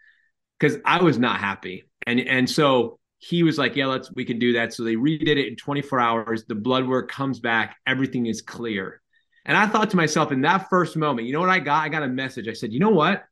because 0.59 0.78
i 0.85 1.02
was 1.02 1.18
not 1.18 1.38
happy 1.38 1.85
and 2.06 2.21
and 2.21 2.49
so 2.49 2.99
he 3.28 3.42
was 3.42 3.59
like 3.59 3.75
yeah 3.75 3.87
let's 3.87 4.12
we 4.12 4.25
can 4.25 4.38
do 4.38 4.52
that. 4.54 4.73
So 4.73 4.85
they 4.85 4.95
redid 4.95 5.28
it 5.28 5.49
in 5.49 5.56
24 5.56 5.99
hours. 5.99 6.45
The 6.45 6.54
blood 6.54 6.87
work 6.87 7.11
comes 7.11 7.40
back. 7.40 7.76
Everything 7.87 8.26
is 8.26 8.40
clear. 8.40 9.00
And 9.45 9.56
i 9.56 9.66
thought 9.66 9.90
to 9.90 9.97
myself 9.97 10.33
in 10.33 10.42
that 10.42 10.68
first 10.68 10.97
moment 10.97 11.26
you 11.26 11.33
know 11.33 11.40
what 11.40 11.49
i 11.49 11.59
got? 11.59 11.85
I 11.85 11.88
got 11.88 12.02
a 12.02 12.09
message. 12.09 12.49
I 12.49 12.52
said 12.52 12.73
you 12.73 12.80
know 12.80 12.90
what? 12.90 13.25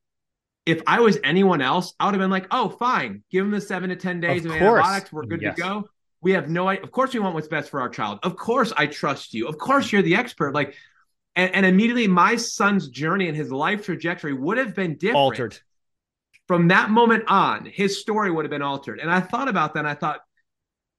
If 0.67 0.83
i 0.87 1.01
was 1.01 1.19
anyone 1.23 1.61
else 1.61 1.95
i 2.01 2.07
would 2.07 2.15
have 2.15 2.21
been 2.21 2.31
like 2.31 2.49
oh 2.51 2.71
fine. 2.71 3.23
Give 3.31 3.45
him 3.45 3.53
the 3.53 3.61
seven 3.61 3.91
to 3.91 3.97
ten 3.97 4.21
days 4.21 4.45
of, 4.45 4.51
of 4.51 4.57
antibiotics. 4.57 5.13
we're 5.13 5.27
good 5.27 5.43
yes. 5.43 5.55
to 5.57 5.63
go. 5.63 5.89
We 6.21 6.33
have 6.33 6.49
no 6.49 6.69
of 6.69 6.91
course 6.91 7.15
we 7.15 7.21
want 7.21 7.35
what's 7.35 7.49
best 7.49 7.71
for 7.71 7.81
our 7.81 7.89
child. 7.89 8.19
Of 8.23 8.37
course 8.37 8.73
i 8.77 8.87
trust 8.87 9.33
you. 9.33 9.47
Of 9.47 9.59
course 9.59 9.93
you're 9.93 10.03
the 10.03 10.17
expert. 10.17 10.55
Like 10.55 10.75
and, 11.37 11.55
and 11.55 11.67
immediately 11.67 12.09
my 12.09 12.37
son's 12.37 12.89
journey 12.89 13.29
and 13.29 13.37
his 13.37 13.53
life 13.53 13.85
trajectory 13.85 14.33
would 14.33 14.59
have 14.59 14.75
been 14.75 14.97
different. 14.97 15.17
Altered. 15.17 15.59
From 16.47 16.69
that 16.69 16.91
moment 16.91 17.25
on, 17.29 17.65
his 17.67 18.01
story 18.01 18.31
would 18.31 18.45
have 18.45 18.51
been 18.51 18.63
altered. 18.63 19.01
And 19.01 19.11
I 19.11 19.21
thought 19.21 19.49
about 19.49 19.75
that 19.75 19.81
and 19.81 19.89
I 19.89 19.95
thought, 19.95 20.21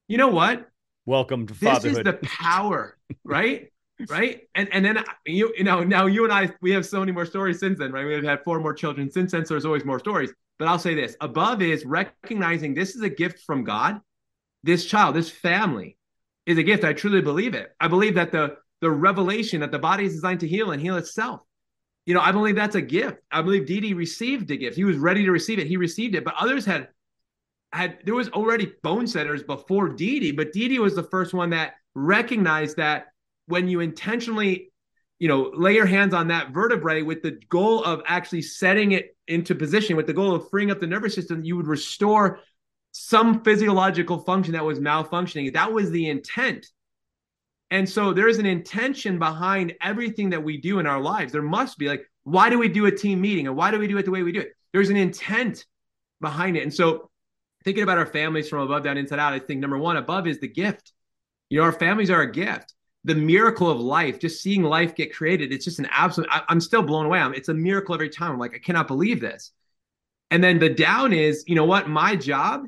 you 0.07 0.17
know 0.17 0.29
what? 0.29 0.67
Welcome 1.05 1.45
to 1.47 1.53
this 1.53 1.61
fatherhood. 1.61 2.05
This 2.05 2.13
is 2.15 2.19
the 2.21 2.27
power, 2.27 2.97
right? 3.23 3.71
right? 4.09 4.41
And 4.55 4.67
and 4.71 4.83
then 4.83 5.03
you 5.25 5.53
you 5.57 5.63
know 5.63 5.83
now 5.83 6.05
you 6.05 6.23
and 6.23 6.33
I 6.33 6.51
we 6.61 6.71
have 6.71 6.85
so 6.85 6.99
many 6.99 7.11
more 7.11 7.25
stories 7.25 7.59
since 7.59 7.79
then, 7.79 7.91
right? 7.91 8.05
We've 8.05 8.23
had 8.23 8.43
four 8.43 8.59
more 8.59 8.73
children 8.73 9.11
since 9.11 9.31
then, 9.31 9.45
so 9.45 9.53
there's 9.53 9.65
always 9.65 9.85
more 9.85 9.99
stories. 9.99 10.31
But 10.59 10.67
I'll 10.67 10.79
say 10.79 10.95
this: 10.95 11.15
above 11.21 11.61
is 11.61 11.85
recognizing 11.85 12.73
this 12.73 12.95
is 12.95 13.01
a 13.01 13.09
gift 13.09 13.39
from 13.45 13.63
God. 13.63 13.99
This 14.63 14.85
child, 14.85 15.15
this 15.15 15.29
family, 15.29 15.97
is 16.45 16.57
a 16.57 16.63
gift. 16.63 16.83
I 16.83 16.93
truly 16.93 17.21
believe 17.21 17.53
it. 17.53 17.71
I 17.79 17.87
believe 17.87 18.15
that 18.15 18.31
the 18.31 18.57
the 18.81 18.91
revelation 18.91 19.61
that 19.61 19.71
the 19.71 19.79
body 19.79 20.05
is 20.05 20.13
designed 20.13 20.41
to 20.41 20.47
heal 20.47 20.71
and 20.71 20.81
heal 20.81 20.97
itself. 20.97 21.41
You 22.05 22.13
know, 22.13 22.21
I 22.21 22.31
believe 22.31 22.55
that's 22.55 22.75
a 22.75 22.81
gift. 22.81 23.17
I 23.31 23.41
believe 23.41 23.65
D.D. 23.65 23.93
received 23.93 24.49
a 24.51 24.57
gift. 24.57 24.75
He 24.75 24.83
was 24.83 24.97
ready 24.97 25.25
to 25.25 25.31
receive 25.31 25.59
it. 25.59 25.67
He 25.67 25.77
received 25.77 26.15
it, 26.15 26.23
but 26.23 26.35
others 26.39 26.65
had 26.65 26.89
had 27.71 27.97
there 28.05 28.15
was 28.15 28.29
already 28.29 28.71
bone 28.83 29.07
setters 29.07 29.43
before 29.43 29.89
D.D., 29.89 30.31
but 30.33 30.53
D.D. 30.53 30.79
was 30.79 30.95
the 30.95 31.03
first 31.03 31.33
one 31.33 31.49
that 31.49 31.73
recognized 31.93 32.77
that 32.77 33.07
when 33.47 33.67
you 33.67 33.79
intentionally, 33.79 34.71
you 35.19 35.27
know, 35.27 35.51
lay 35.53 35.73
your 35.73 35.85
hands 35.85 36.13
on 36.13 36.27
that 36.29 36.51
vertebrae 36.51 37.01
with 37.01 37.21
the 37.21 37.39
goal 37.49 37.83
of 37.83 38.01
actually 38.07 38.41
setting 38.41 38.93
it 38.93 39.15
into 39.27 39.55
position, 39.55 39.95
with 39.95 40.07
the 40.07 40.13
goal 40.13 40.35
of 40.35 40.49
freeing 40.49 40.71
up 40.71 40.79
the 40.79 40.87
nervous 40.87 41.15
system, 41.15 41.43
you 41.43 41.57
would 41.57 41.67
restore 41.67 42.39
some 42.91 43.43
physiological 43.43 44.19
function 44.19 44.53
that 44.53 44.63
was 44.63 44.79
malfunctioning. 44.79 45.53
That 45.53 45.73
was 45.73 45.91
the 45.91 46.09
intent. 46.09 46.65
And 47.71 47.89
so 47.89 48.13
there's 48.13 48.37
an 48.37 48.45
intention 48.45 49.17
behind 49.19 49.73
everything 49.81 50.29
that 50.29 50.43
we 50.43 50.57
do 50.57 50.79
in 50.79 50.85
our 50.85 51.01
lives. 51.01 51.31
There 51.31 51.41
must 51.41 51.77
be 51.77 51.87
like, 51.87 52.05
why 52.23 52.49
do 52.49 52.59
we 52.59 52.67
do 52.67 52.85
a 52.85 52.91
team 52.91 53.21
meeting 53.21 53.47
and 53.47 53.55
why 53.55 53.71
do 53.71 53.79
we 53.79 53.87
do 53.87 53.97
it 53.97 54.05
the 54.05 54.11
way 54.11 54.23
we 54.23 54.31
do 54.31 54.41
it? 54.41 54.53
There's 54.73 54.89
an 54.89 54.97
intent 54.97 55.65
behind 56.21 56.57
it. 56.57 56.63
And 56.63 56.73
so 56.73 57.09
thinking 57.63 57.83
about 57.83 57.97
our 57.97 58.05
families 58.05 58.47
from 58.47 58.59
above 58.59 58.83
down, 58.83 58.97
inside 58.97 59.19
out, 59.19 59.33
I 59.33 59.39
think 59.39 59.59
number 59.59 59.77
one, 59.77 59.97
above 59.97 60.27
is 60.27 60.39
the 60.39 60.47
gift. 60.47 60.93
You 61.49 61.59
know, 61.59 61.63
our 61.63 61.71
families 61.71 62.09
are 62.09 62.21
a 62.21 62.31
gift. 62.31 62.73
The 63.03 63.15
miracle 63.15 63.69
of 63.69 63.79
life, 63.79 64.19
just 64.19 64.41
seeing 64.41 64.63
life 64.63 64.95
get 64.95 65.13
created, 65.13 65.51
it's 65.51 65.65
just 65.65 65.77
an 65.77 65.87
absolute, 65.91 66.29
I, 66.31 66.41
am 66.49 66.59
still 66.59 66.81
blown 66.81 67.05
away. 67.05 67.19
I'm, 67.19 67.35
it's 67.35 67.49
a 67.49 67.53
miracle 67.53 67.93
every 67.93 68.09
time. 68.09 68.31
I'm 68.31 68.39
like, 68.39 68.55
I 68.55 68.59
cannot 68.59 68.87
believe 68.87 69.21
this. 69.21 69.51
And 70.31 70.43
then 70.43 70.57
the 70.57 70.69
down 70.69 71.13
is, 71.13 71.43
you 71.47 71.55
know 71.55 71.65
what? 71.65 71.87
My 71.87 72.15
job 72.15 72.65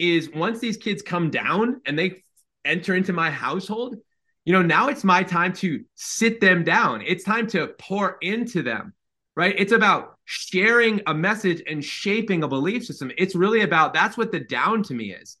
is 0.00 0.30
once 0.30 0.58
these 0.58 0.76
kids 0.76 1.02
come 1.02 1.30
down 1.30 1.80
and 1.86 1.96
they 1.96 2.22
enter 2.64 2.94
into 2.96 3.12
my 3.12 3.30
household, 3.30 3.96
you 4.44 4.52
know, 4.52 4.62
now 4.62 4.88
it's 4.88 5.04
my 5.04 5.22
time 5.22 5.52
to 5.54 5.84
sit 5.94 6.40
them 6.40 6.64
down. 6.64 7.02
It's 7.02 7.24
time 7.24 7.46
to 7.48 7.68
pour 7.78 8.16
into 8.20 8.62
them, 8.62 8.94
right? 9.36 9.54
It's 9.56 9.72
about 9.72 10.16
sharing 10.24 11.02
a 11.06 11.14
message 11.14 11.62
and 11.66 11.84
shaping 11.84 12.42
a 12.42 12.48
belief 12.48 12.84
system. 12.84 13.10
It's 13.18 13.34
really 13.34 13.60
about 13.60 13.92
that's 13.92 14.16
what 14.16 14.32
the 14.32 14.40
down 14.40 14.82
to 14.84 14.94
me 14.94 15.12
is, 15.12 15.36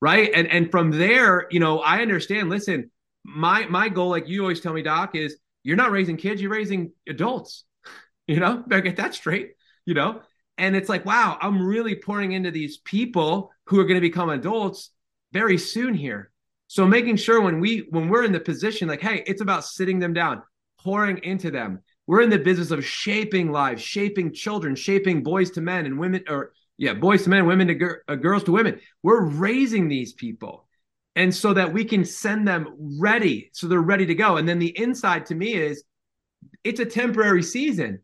right? 0.00 0.30
And 0.34 0.48
and 0.48 0.70
from 0.70 0.90
there, 0.92 1.46
you 1.50 1.60
know, 1.60 1.80
I 1.80 2.00
understand. 2.00 2.48
Listen, 2.48 2.90
my 3.24 3.66
my 3.66 3.88
goal, 3.88 4.10
like 4.10 4.28
you 4.28 4.42
always 4.42 4.60
tell 4.60 4.72
me, 4.72 4.82
Doc, 4.82 5.14
is 5.14 5.36
you're 5.62 5.76
not 5.76 5.90
raising 5.90 6.16
kids, 6.16 6.40
you're 6.40 6.50
raising 6.50 6.92
adults. 7.08 7.64
You 8.30 8.40
know, 8.40 8.58
better 8.58 8.82
get 8.82 8.96
that 8.96 9.14
straight. 9.14 9.52
You 9.86 9.94
know, 9.94 10.20
and 10.58 10.76
it's 10.76 10.90
like, 10.90 11.06
wow, 11.06 11.38
I'm 11.40 11.64
really 11.64 11.94
pouring 11.94 12.32
into 12.32 12.50
these 12.50 12.76
people 12.76 13.52
who 13.64 13.80
are 13.80 13.84
going 13.84 13.94
to 13.94 14.02
become 14.02 14.28
adults 14.28 14.90
very 15.32 15.56
soon 15.56 15.94
here. 15.94 16.30
So 16.68 16.86
making 16.86 17.16
sure 17.16 17.40
when 17.40 17.60
we 17.60 17.86
when 17.90 18.08
we're 18.08 18.24
in 18.24 18.32
the 18.32 18.40
position 18.40 18.88
like, 18.88 19.00
hey, 19.00 19.24
it's 19.26 19.40
about 19.40 19.64
sitting 19.64 19.98
them 19.98 20.12
down, 20.12 20.42
pouring 20.80 21.18
into 21.24 21.50
them. 21.50 21.80
We're 22.06 22.22
in 22.22 22.30
the 22.30 22.38
business 22.38 22.70
of 22.70 22.84
shaping 22.84 23.50
lives, 23.50 23.82
shaping 23.82 24.32
children, 24.32 24.74
shaping 24.74 25.22
boys 25.22 25.50
to 25.52 25.60
men 25.60 25.86
and 25.86 25.98
women, 25.98 26.24
or 26.28 26.52
yeah, 26.76 26.94
boys 26.94 27.24
to 27.24 27.30
men, 27.30 27.46
women 27.46 27.68
to 27.68 27.74
gir- 27.74 28.04
uh, 28.06 28.14
girls 28.14 28.44
to 28.44 28.52
women. 28.52 28.80
We're 29.02 29.24
raising 29.24 29.88
these 29.88 30.12
people, 30.12 30.68
and 31.16 31.34
so 31.34 31.54
that 31.54 31.72
we 31.72 31.84
can 31.84 32.04
send 32.04 32.46
them 32.46 32.96
ready, 33.00 33.50
so 33.52 33.66
they're 33.66 33.80
ready 33.80 34.06
to 34.06 34.14
go. 34.14 34.36
And 34.36 34.48
then 34.48 34.58
the 34.58 34.78
inside 34.78 35.26
to 35.26 35.34
me 35.34 35.54
is, 35.54 35.84
it's 36.64 36.80
a 36.80 36.86
temporary 36.86 37.42
season. 37.42 38.00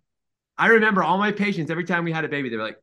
I 0.58 0.68
remember 0.68 1.02
all 1.02 1.18
my 1.18 1.32
patients 1.32 1.70
every 1.70 1.84
time 1.84 2.04
we 2.04 2.12
had 2.12 2.24
a 2.24 2.28
baby, 2.28 2.48
they 2.48 2.56
were 2.56 2.62
like, 2.62 2.78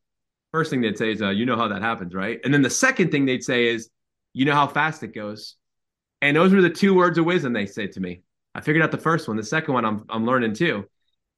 first 0.51 0.69
thing 0.69 0.81
they'd 0.81 0.97
say 0.97 1.11
is, 1.11 1.21
uh, 1.21 1.29
"You 1.29 1.45
know 1.45 1.55
how 1.55 1.67
that 1.69 1.81
happens, 1.81 2.13
right?" 2.13 2.39
And 2.43 2.53
then 2.53 2.61
the 2.61 2.69
second 2.69 3.11
thing 3.11 3.25
they'd 3.25 3.43
say 3.43 3.67
is, 3.67 3.89
"You 4.33 4.45
know 4.45 4.53
how 4.53 4.67
fast 4.67 5.03
it 5.03 5.13
goes." 5.13 5.55
And 6.21 6.37
those 6.37 6.53
were 6.53 6.61
the 6.61 6.69
two 6.69 6.93
words 6.93 7.17
of 7.17 7.25
wisdom 7.25 7.53
they 7.53 7.65
said 7.65 7.91
to 7.93 7.99
me. 7.99 8.23
I 8.53 8.61
figured 8.61 8.83
out 8.83 8.91
the 8.91 8.97
first 8.97 9.27
one. 9.27 9.37
The 9.37 9.43
second 9.43 9.73
one 9.73 9.85
I'm 9.85 10.05
I'm 10.09 10.25
learning 10.25 10.53
too. 10.53 10.85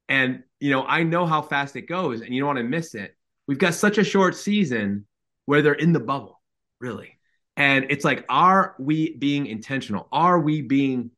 And 0.08 0.42
you 0.60 0.70
know, 0.70 0.84
I 0.84 1.02
know 1.02 1.26
how 1.26 1.42
fast 1.42 1.76
it 1.76 1.88
goes 1.88 2.20
and 2.20 2.34
you 2.34 2.40
don't 2.40 2.48
want 2.48 2.58
to 2.58 2.64
miss 2.64 2.94
it. 2.94 3.16
We've 3.46 3.58
got 3.58 3.74
such 3.74 3.98
a 3.98 4.04
short 4.04 4.36
season 4.36 5.06
where 5.46 5.62
they're 5.62 5.72
in 5.74 5.92
the 5.92 6.00
bubble, 6.00 6.40
really. 6.80 7.18
And 7.56 7.86
it's 7.90 8.04
like, 8.04 8.24
are 8.28 8.74
we 8.78 9.16
being 9.16 9.46
intentional? 9.46 10.08
Are 10.10 10.40
we 10.40 10.62
being 10.62 11.10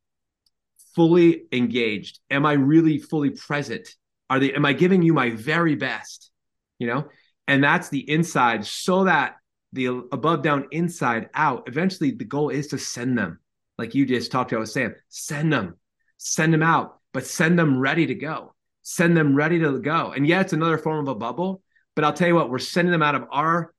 fully 0.94 1.44
engaged? 1.52 2.20
Am 2.30 2.44
I 2.44 2.52
really 2.52 2.98
fully 2.98 3.30
present? 3.30 3.88
Are 4.28 4.38
they 4.38 4.52
am 4.52 4.64
I 4.64 4.72
giving 4.72 5.02
you 5.02 5.12
my 5.12 5.30
very 5.30 5.74
best? 5.74 6.30
You 6.78 6.88
know? 6.88 7.08
And 7.48 7.62
that's 7.62 7.88
the 7.88 8.08
inside 8.10 8.66
so 8.66 9.04
that 9.04 9.36
the 9.72 9.86
above 9.86 10.42
down 10.42 10.66
inside 10.70 11.28
out 11.34 11.68
eventually 11.68 12.10
the 12.10 12.24
goal 12.24 12.50
is 12.50 12.68
to 12.68 12.78
send 12.78 13.16
them 13.16 13.38
like 13.78 13.94
you 13.94 14.06
just 14.06 14.30
talked 14.30 14.52
about 14.52 14.60
with 14.60 14.70
Sam, 14.70 14.94
send 15.08 15.52
them, 15.52 15.76
send 16.18 16.52
them 16.52 16.62
out, 16.62 17.00
but 17.12 17.26
send 17.26 17.58
them 17.58 17.78
ready 17.78 18.06
to 18.06 18.14
go. 18.14 18.54
Send 18.82 19.16
them 19.16 19.34
ready 19.34 19.58
to 19.58 19.78
go. 19.80 20.12
And 20.12 20.26
yeah, 20.26 20.40
it's 20.40 20.52
another 20.52 20.78
form 20.78 21.00
of 21.00 21.08
a 21.08 21.18
bubble, 21.18 21.62
but 21.94 22.04
I'll 22.04 22.12
tell 22.12 22.28
you 22.28 22.34
what, 22.34 22.50
we're 22.50 22.58
sending 22.58 22.92
them 22.92 23.02
out 23.02 23.14
of 23.14 23.24
our 23.30 23.72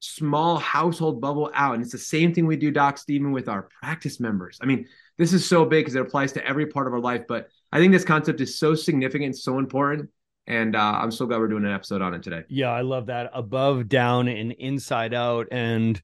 small 0.00 0.58
household 0.58 1.20
bubble 1.20 1.50
out. 1.54 1.74
And 1.74 1.82
it's 1.82 1.92
the 1.92 1.98
same 1.98 2.34
thing 2.34 2.46
we 2.46 2.56
do, 2.56 2.70
Doc 2.70 2.98
Stephen, 2.98 3.32
with 3.32 3.48
our 3.48 3.68
practice 3.80 4.20
members. 4.20 4.58
I 4.60 4.66
mean, 4.66 4.86
this 5.18 5.32
is 5.32 5.46
so 5.46 5.64
big 5.64 5.84
because 5.84 5.94
it 5.94 6.02
applies 6.02 6.32
to 6.32 6.46
every 6.46 6.66
part 6.66 6.86
of 6.86 6.92
our 6.92 7.00
life, 7.00 7.22
but 7.28 7.48
I 7.72 7.78
think 7.78 7.92
this 7.92 8.04
concept 8.04 8.40
is 8.40 8.58
so 8.58 8.74
significant, 8.74 9.36
so 9.36 9.58
important. 9.58 10.10
And 10.46 10.74
uh, 10.74 10.98
I'm 11.02 11.10
so 11.10 11.26
glad 11.26 11.38
we're 11.38 11.48
doing 11.48 11.64
an 11.64 11.72
episode 11.72 12.02
on 12.02 12.14
it 12.14 12.22
today. 12.22 12.42
Yeah, 12.48 12.70
I 12.70 12.80
love 12.80 13.06
that. 13.06 13.30
Above, 13.32 13.88
down, 13.88 14.26
and 14.26 14.50
inside 14.52 15.14
out. 15.14 15.46
And 15.52 16.00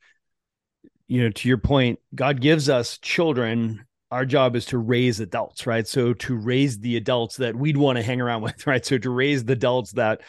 you 1.09 1.23
know, 1.23 1.31
to 1.31 1.49
your 1.49 1.59
point, 1.59 1.99
God 2.15 2.41
gives 2.41 2.69
us 2.69 2.99
children 2.99 3.87
our 4.11 4.25
job 4.25 4.55
is 4.55 4.67
to 4.67 4.79
raise 4.79 5.19
adults, 5.21 5.67
right? 5.67 5.87
So 5.87 6.13
to 6.15 6.37
raise 6.37 6.79
the 6.79 6.97
adults 6.97 7.39
that 7.39 7.57
we'd 7.57 7.77
want 7.77 7.97
to 7.97 8.05
hang 8.05 8.21
around 8.21 8.43
with, 8.43 8.65
right? 8.67 8.85
So 8.85 8.99
to 8.99 9.11
raise 9.11 9.45
the 9.45 9.55
adults 9.55 9.93
that 9.93 10.21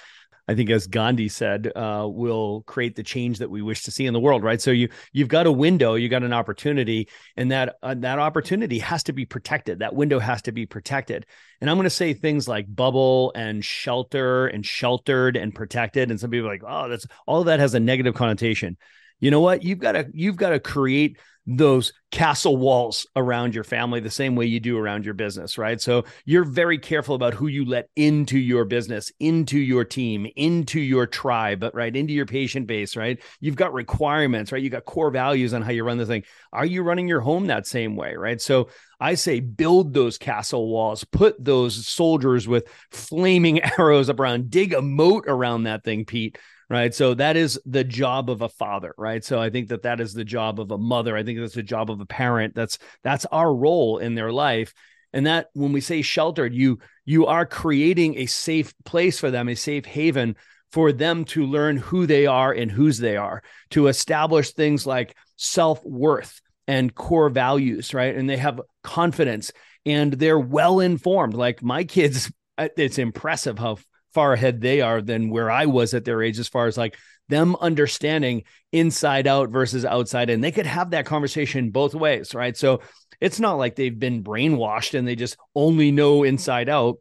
I 0.49 0.55
think, 0.55 0.69
as 0.69 0.87
Gandhi 0.87 1.27
said, 1.27 1.69
uh, 1.75 2.07
will 2.09 2.63
create 2.63 2.95
the 2.95 3.03
change 3.03 3.39
that 3.39 3.49
we 3.49 3.61
wish 3.61 3.83
to 3.83 3.91
see 3.91 4.05
in 4.05 4.13
the 4.13 4.19
world, 4.19 4.43
right? 4.43 4.61
So 4.61 4.71
you 4.71 4.87
you've 5.11 5.27
got 5.27 5.45
a 5.45 5.51
window, 5.51 5.95
you 5.95 6.07
got 6.07 6.23
an 6.23 6.31
opportunity, 6.31 7.09
and 7.35 7.51
that 7.51 7.75
uh, 7.83 7.95
that 7.95 8.17
opportunity 8.17 8.79
has 8.79 9.03
to 9.03 9.13
be 9.13 9.25
protected. 9.25 9.79
That 9.79 9.93
window 9.93 10.19
has 10.19 10.41
to 10.43 10.53
be 10.53 10.65
protected. 10.65 11.25
And 11.59 11.69
I'm 11.69 11.75
going 11.75 11.83
to 11.83 11.89
say 11.89 12.13
things 12.13 12.47
like 12.47 12.73
bubble 12.73 13.33
and 13.35 13.63
shelter 13.63 14.47
and 14.47 14.65
sheltered 14.65 15.35
and 15.35 15.53
protected. 15.53 16.11
And 16.11 16.19
some 16.19 16.29
people 16.29 16.47
are 16.47 16.53
like, 16.53 16.63
oh, 16.65 16.87
that's 16.87 17.07
all 17.25 17.41
of 17.41 17.47
that 17.47 17.59
has 17.59 17.73
a 17.73 17.79
negative 17.81 18.15
connotation. 18.15 18.77
You 19.19 19.31
know 19.31 19.41
what? 19.41 19.63
You've 19.63 19.79
got 19.79 19.93
to 19.93 20.07
you've 20.13 20.35
got 20.35 20.49
to 20.49 20.59
create 20.59 21.17
those 21.47 21.93
castle 22.11 22.57
walls 22.57 23.07
around 23.15 23.55
your 23.55 23.63
family 23.63 24.01
the 24.01 24.09
same 24.09 24.35
way 24.35 24.45
you 24.45 24.59
do 24.59 24.77
around 24.77 25.05
your 25.05 25.13
business, 25.13 25.57
right? 25.57 25.79
So 25.79 26.03
you're 26.25 26.43
very 26.43 26.77
careful 26.77 27.15
about 27.15 27.33
who 27.33 27.47
you 27.47 27.63
let 27.63 27.89
into 27.95 28.37
your 28.37 28.65
business, 28.65 29.13
into 29.21 29.57
your 29.57 29.85
team, 29.85 30.27
into 30.35 30.81
your 30.81 31.07
tribe, 31.07 31.61
but 31.61 31.73
right? 31.73 31.95
Into 31.95 32.13
your 32.13 32.25
patient 32.25 32.67
base, 32.67 32.97
right? 32.97 33.17
You've 33.39 33.55
got 33.55 33.73
requirements, 33.73 34.51
right? 34.51 34.61
You've 34.61 34.73
got 34.73 34.83
core 34.83 35.09
values 35.09 35.53
on 35.53 35.61
how 35.61 35.71
you 35.71 35.85
run 35.85 35.97
the 35.97 36.05
thing. 36.05 36.23
Are 36.51 36.65
you 36.65 36.83
running 36.83 37.07
your 37.07 37.21
home 37.21 37.47
that 37.47 37.65
same 37.65 37.95
way, 37.95 38.15
right? 38.15 38.41
So 38.41 38.67
I 38.99 39.13
say 39.15 39.39
build 39.39 39.93
those 39.93 40.17
castle 40.17 40.67
walls, 40.67 41.05
put 41.05 41.41
those 41.43 41.87
soldiers 41.87 42.45
with 42.45 42.67
flaming 42.91 43.61
arrows 43.79 44.09
around, 44.09 44.49
dig 44.49 44.73
a 44.73 44.81
moat 44.81 45.23
around 45.27 45.63
that 45.63 45.85
thing, 45.85 46.03
Pete 46.03 46.37
right? 46.69 46.93
So 46.93 47.13
that 47.13 47.37
is 47.37 47.59
the 47.65 47.83
job 47.83 48.29
of 48.29 48.41
a 48.41 48.49
father 48.49 48.93
right? 48.97 49.23
So 49.23 49.39
i 49.39 49.49
think 49.49 49.69
that 49.69 49.83
that 49.83 49.99
is 49.99 50.13
the 50.13 50.25
job 50.25 50.59
of 50.59 50.71
a 50.71 50.77
mother. 50.77 51.15
I 51.15 51.23
think 51.23 51.39
that's 51.39 51.55
the 51.55 51.63
job 51.63 51.89
of 51.89 51.99
a 51.99 52.05
parent. 52.05 52.55
That's 52.55 52.77
that's 53.03 53.25
our 53.25 53.53
role 53.53 53.99
in 53.99 54.15
their 54.15 54.31
life. 54.31 54.73
And 55.13 55.25
that 55.25 55.47
when 55.53 55.71
we 55.71 55.81
say 55.81 56.01
sheltered 56.01 56.53
you 56.53 56.79
you 57.05 57.25
are 57.25 57.45
creating 57.45 58.17
a 58.17 58.25
safe 58.25 58.73
place 58.85 59.19
for 59.19 59.31
them 59.31 59.49
a 59.49 59.55
safe 59.55 59.85
haven 59.85 60.35
for 60.71 60.91
them 60.91 61.23
to 61.23 61.45
learn 61.45 61.77
who 61.77 62.05
they 62.05 62.25
are 62.25 62.51
and 62.51 62.69
whose 62.69 62.97
they 62.97 63.15
are 63.15 63.41
to 63.69 63.87
establish 63.87 64.51
things 64.51 64.85
like 64.85 65.15
self-worth 65.37 66.41
and 66.67 66.93
core 66.93 67.29
values 67.29 67.93
right? 67.93 68.15
And 68.15 68.29
they 68.29 68.37
have 68.37 68.61
confidence 68.83 69.51
and 69.85 70.11
they're 70.13 70.39
well 70.39 70.81
informed 70.81 71.33
like 71.33 71.63
my 71.63 71.85
kids 71.85 72.31
it's 72.57 72.97
impressive 72.97 73.57
how 73.57 73.77
far 74.17 74.33
ahead 74.33 74.61
they 74.61 74.81
are 74.81 74.99
than 74.99 75.29
where 75.29 75.51
I 75.51 75.67
was 75.67 75.93
at 75.93 76.03
their 76.03 76.23
age, 76.23 76.39
as 76.39 76.47
far 76.47 76.65
as 76.65 76.75
like 76.75 76.97
them 77.29 77.55
understanding 77.57 78.45
inside 78.71 79.27
out 79.27 79.49
versus 79.49 79.85
outside 79.85 80.31
in. 80.31 80.41
They 80.41 80.51
could 80.51 80.65
have 80.65 80.89
that 80.89 81.05
conversation 81.05 81.69
both 81.69 81.93
ways, 81.93 82.33
right? 82.33 82.57
So 82.57 82.81
it's 83.21 83.39
not 83.39 83.59
like 83.59 83.75
they've 83.75 83.99
been 83.99 84.23
brainwashed 84.23 84.97
and 84.97 85.07
they 85.07 85.15
just 85.15 85.37
only 85.53 85.91
know 85.91 86.23
inside 86.23 86.67
out. 86.67 86.95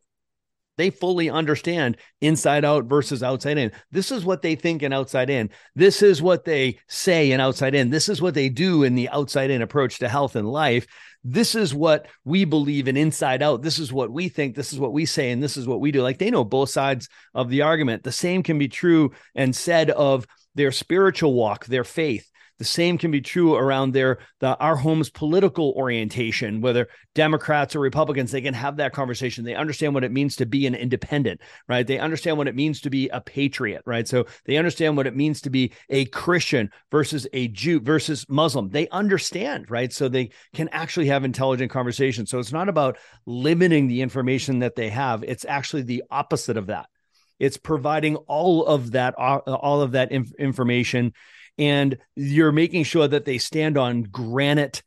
They 0.77 0.91
fully 0.91 1.31
understand 1.31 1.97
inside 2.21 2.67
out 2.67 2.85
versus 2.85 3.23
outside 3.23 3.57
in. 3.57 3.73
This 3.91 4.13
is 4.13 4.23
what 4.23 4.43
they 4.43 4.55
think 4.55 4.83
and 4.83 4.93
outside 4.93 5.31
in. 5.31 5.49
This 5.75 6.03
is 6.03 6.21
what 6.21 6.45
they 6.45 6.81
say 6.87 7.33
and 7.33 7.41
outside 7.41 7.75
in. 7.75 7.89
This 7.89 8.11
is 8.11 8.21
what 8.21 8.35
they 8.35 8.51
do 8.51 8.83
in 8.83 8.95
the 8.95 9.09
outside 9.09 9.49
in 9.49 9.63
approach 9.63 10.01
to 10.01 10.09
health 10.11 10.37
and 10.37 10.47
life 10.47 10.87
this 11.29 11.57
is 11.57 11.75
what 11.75 12.07
we 12.25 12.45
believe 12.45 12.87
in 12.87 12.97
inside 12.97 13.43
out. 13.43 13.61
This 13.61 13.81
is 13.81 13.93
what 13.93 14.13
we 14.13 14.29
think. 14.29 14.55
This 14.55 14.73
is 14.73 14.79
what 14.79 14.93
we 14.93 15.05
say. 15.07 15.33
And 15.33 15.43
this 15.43 15.57
is 15.57 15.67
what 15.67 15.81
we 15.81 15.91
do. 15.91 16.01
Like 16.01 16.19
they 16.19 16.31
know 16.31 16.45
both 16.45 16.71
sides 16.71 17.09
of 17.35 17.51
the 17.51 17.63
argument. 17.63 18.05
The 18.05 18.13
same 18.13 18.45
can 18.45 18.59
be 18.59 18.69
true 18.69 19.11
and 19.35 19.55
said 19.55 19.91
of 19.91 20.25
their 20.55 20.71
spiritual 20.71 21.35
walk, 21.35 21.67
their 21.67 21.83
faith. 21.83 22.31
The 22.59 22.65
same 22.65 22.97
can 22.97 23.11
be 23.11 23.21
true 23.21 23.55
around 23.55 23.93
their 23.93 24.19
the 24.41 24.57
our 24.59 24.77
home's 24.77 25.11
political 25.11 25.75
orientation, 25.77 26.63
whether 26.63 26.89
Democrats 27.15 27.77
or 27.77 27.81
Republicans, 27.81 28.31
they 28.31 28.41
can 28.41 28.55
have 28.55 28.77
that 28.77 28.95
conversation. 28.95 29.45
They 29.45 29.55
understand 29.55 29.93
what 29.93 30.05
it 30.05 30.13
means 30.13 30.37
to 30.37 30.47
be 30.47 30.67
an 30.67 30.75
independent, 30.75 31.43
right? 31.69 31.87
They 31.87 31.99
understand 31.99 32.39
what 32.39 32.49
it 32.49 32.55
means 32.55 32.81
to 32.83 32.91
be 32.91 33.09
a 33.11 33.21
patriot, 33.21 33.83
right? 33.85 34.09
So 34.09 34.25
they 34.47 34.57
understand 34.57 34.97
what 34.97 35.07
it 35.07 35.15
means 35.15 35.43
to 35.43 35.51
be 35.51 35.73
a 35.91 36.07
Christian 36.07 36.71
versus 36.91 37.27
a 37.35 37.49
Jew 37.49 37.79
versus 37.81 38.25
Muslim. 38.29 38.71
They 38.71 38.89
understand, 38.89 39.71
right? 39.71 39.93
So 39.93 40.09
they 40.09 40.31
can 40.55 40.71
actually 40.71 41.09
have 41.09 41.25
intelligent 41.25 41.71
conversations. 41.71 42.31
So 42.31 42.39
it's 42.39 42.53
not 42.53 42.71
about 42.71 42.97
limiting 43.27 43.87
the 43.87 44.01
information 44.01 44.61
that 44.61 44.77
they 44.77 44.89
have. 44.89 45.23
It's 45.25 45.45
actually 45.45 45.83
the 45.83 46.05
opposite 46.11 46.57
of 46.57 46.69
that. 46.69 46.87
It's 47.39 47.59
providing 47.59 48.17
all 48.17 48.65
of 48.65 48.93
that 48.93 49.15
uh, 49.19 49.41
all 49.45 49.83
of 49.83 49.93
that 49.93 50.11
inf- 50.11 50.33
information 50.39 51.13
and 51.59 51.99
you're 52.15 52.53
making 52.53 52.85
sure 52.85 53.09
that 53.09 53.25
they 53.25 53.39
stand 53.39 53.79
on 53.79 54.03
granite 54.03 54.83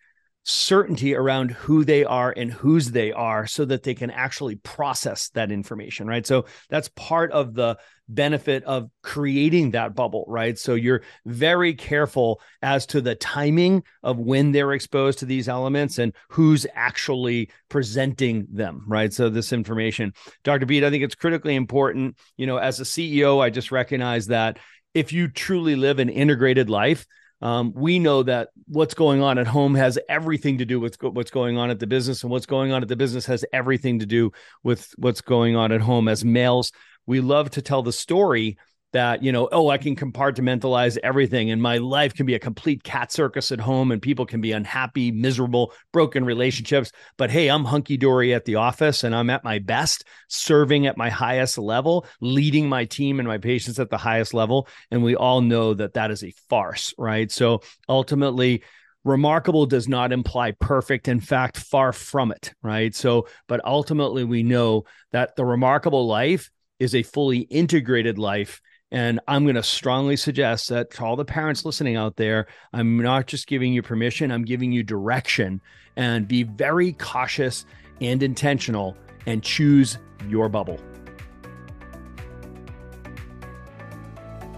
certainty 0.50 1.14
around 1.14 1.52
who 1.52 1.86
they 1.86 2.04
are 2.04 2.34
and 2.36 2.52
whose 2.52 2.92
they 2.92 3.12
are 3.12 3.46
so 3.46 3.66
that 3.66 3.84
they 3.84 3.94
can 3.94 4.10
actually 4.10 4.56
process 4.56 5.30
that 5.30 5.52
information 5.52 6.08
right? 6.08 6.26
So 6.26 6.46
that's 6.70 6.90
part 6.96 7.32
of 7.32 7.54
the 7.54 7.78
benefit 8.08 8.64
of 8.64 8.90
creating 9.04 9.72
that 9.72 9.94
bubble 9.94 10.26
right? 10.28 10.58
So 10.58 10.74
you're 10.74 11.04
very 11.26 11.76
careful 11.76 12.42
as 12.64 12.88
to 12.88 13.02
the 13.02 13.16
timing 13.16 13.84
of 14.02 14.18
when 14.18 14.52
they're 14.52 14.74
exposed 14.74 15.20
to 15.20 15.26
these 15.26 15.48
elements 15.48 16.00
and 16.00 16.14
who's 16.30 16.66
actually 16.74 17.52
presenting 17.70 18.48
them 18.52 18.84
right? 18.88 19.14
So 19.14 19.30
this 19.30 19.54
information 19.54 20.14
dr 20.44 20.66
Pete 20.66 20.84
i 20.84 20.90
think 20.90 21.04
it's 21.04 21.16
critically 21.16 21.56
important. 21.56 22.18
You 22.38 22.48
know 22.48 22.58
as 22.58 22.80
a 22.80 22.84
ceo 22.84 23.40
i 23.40 23.50
just 23.50 23.72
recognize 23.72 24.28
that 24.28 24.58
if 24.94 25.14
you 25.14 25.28
truly 25.28 25.76
live 25.76 26.00
an 26.00 26.10
integrated 26.10 26.70
life, 26.70 27.06
um, 27.42 27.72
we 27.74 28.00
know 28.00 28.24
that 28.24 28.50
what's 28.68 28.94
going 28.94 29.22
on 29.22 29.38
at 29.38 29.48
home 29.48 29.76
has 29.76 29.98
everything 30.10 30.58
to 30.58 30.66
do 30.66 30.80
with 30.80 31.02
what's 31.02 31.32
going 31.32 31.58
on 31.58 31.70
at 31.70 31.80
the 31.80 31.88
business, 31.88 32.24
and 32.24 32.32
what's 32.32 32.46
going 32.46 32.72
on 32.72 32.82
at 32.82 32.90
the 32.90 32.96
business 32.96 33.26
has 33.28 33.46
everything 33.54 34.00
to 34.00 34.06
do 34.06 34.32
with 34.64 34.94
what's 34.98 35.22
going 35.22 35.56
on 35.56 35.72
at 35.72 35.82
home. 35.82 36.08
As 36.08 36.26
males, 36.26 36.72
we 37.06 37.22
love 37.22 37.50
to 37.52 37.62
tell 37.62 37.82
the 37.82 37.94
story 37.94 38.58
that 38.92 39.22
you 39.24 39.32
know 39.32 39.48
oh 39.52 39.70
i 39.70 39.78
can 39.78 39.96
compartmentalize 39.96 40.98
everything 41.04 41.52
and 41.52 41.62
my 41.62 41.78
life 41.78 42.14
can 42.14 42.26
be 42.26 42.34
a 42.34 42.40
complete 42.40 42.84
cat 42.84 43.12
circus 43.12 43.52
at 43.52 43.60
home 43.60 43.92
and 43.92 44.02
people 44.02 44.26
can 44.26 44.42
be 44.42 44.52
unhappy 44.52 45.12
miserable 45.12 45.74
broken 45.92 46.26
relationships. 46.26 46.92
But 47.18 47.30
hey 47.30 47.50
i'm 47.50 47.66
hunky-dory 47.66 48.34
at 48.34 48.46
the 48.46 48.56
office 48.56 49.04
and 49.04 49.16
i'm 49.16 49.30
at 49.30 49.44
my 49.44 49.60
best 49.60 50.06
serving 50.28 50.88
at 50.88 50.98
my 50.98 51.10
highest 51.10 51.58
level 51.58 52.06
leading 52.22 52.68
my 52.68 52.86
team 52.86 53.20
and 53.20 53.28
my 53.28 53.38
patients 53.38 53.80
at 53.80 53.90
the 53.90 53.98
highest 53.98 54.34
level. 54.34 54.68
And 54.92 55.04
we 55.04 55.16
all 55.16 55.42
know 55.42 55.74
that 55.74 55.94
that 55.94 56.12
is 56.12 56.24
a 56.24 56.34
farce 56.50 56.94
right? 56.98 57.32
So 57.32 57.62
ultimately 57.88 58.64
remarkable 59.06 59.66
does 59.66 59.88
not 59.88 60.12
imply 60.12 60.52
perfect. 60.52 61.08
In 61.08 61.20
fact 61.20 61.58
far 61.58 61.94
from 61.94 62.32
it 62.32 62.54
right? 62.64 62.96
So 62.96 63.28
but 63.48 63.64
ultimately 63.66 64.24
we 64.24 64.44
know 64.44 64.86
that 65.12 65.36
the 65.36 65.46
remarkable 65.46 66.08
life 66.08 66.50
is 66.80 66.96
a 66.96 67.04
fully 67.04 67.40
integrated 67.40 68.18
life 68.18 68.62
and 68.92 69.20
I'm 69.28 69.44
going 69.44 69.56
to 69.56 69.64
strongly 69.64 70.16
suggest 70.16 70.70
that 70.70 70.92
to 70.92 71.06
all 71.06 71.16
the 71.16 71.26
parents 71.26 71.66
listening 71.66 71.96
out 71.96 72.16
there, 72.16 72.48
I'm 72.74 72.98
not 72.98 73.28
just 73.28 73.48
giving 73.48 73.74
you 73.74 73.82
permission, 73.82 74.32
I'm 74.32 74.46
giving 74.46 74.72
you 74.72 74.84
direction 74.84 75.62
and 75.96 76.28
be 76.28 76.44
very 76.44 76.94
cautious 76.94 77.66
and 78.02 78.24
intentional 78.24 78.98
and 79.26 79.44
choose 79.44 79.98
your 80.28 80.50
bubble. 80.50 80.80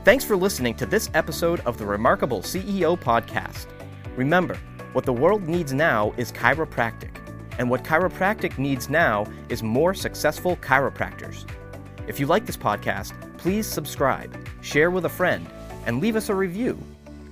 Thanks 0.03 0.23
for 0.23 0.35
listening 0.35 0.75
to 0.75 0.85
this 0.85 1.11
episode 1.13 1.59
of 1.61 1.77
the 1.77 1.85
Remarkable 1.85 2.41
CEO 2.41 2.99
podcast. 2.99 3.67
Remember, 4.15 4.57
what 4.93 5.05
the 5.05 5.13
world 5.13 5.47
needs 5.47 5.73
now 5.73 6.13
is 6.17 6.31
chiropractic, 6.31 7.15
and 7.59 7.69
what 7.69 7.83
chiropractic 7.83 8.57
needs 8.57 8.89
now 8.89 9.25
is 9.49 9.61
more 9.61 9.93
successful 9.93 10.55
chiropractors. 10.57 11.47
If 12.07 12.19
you 12.19 12.25
like 12.25 12.45
this 12.45 12.57
podcast, 12.57 13.13
please 13.41 13.65
subscribe, 13.65 14.37
share 14.61 14.91
with 14.91 15.05
a 15.05 15.09
friend, 15.09 15.47
and 15.87 15.99
leave 15.99 16.15
us 16.15 16.29
a 16.29 16.35
review. 16.35 16.77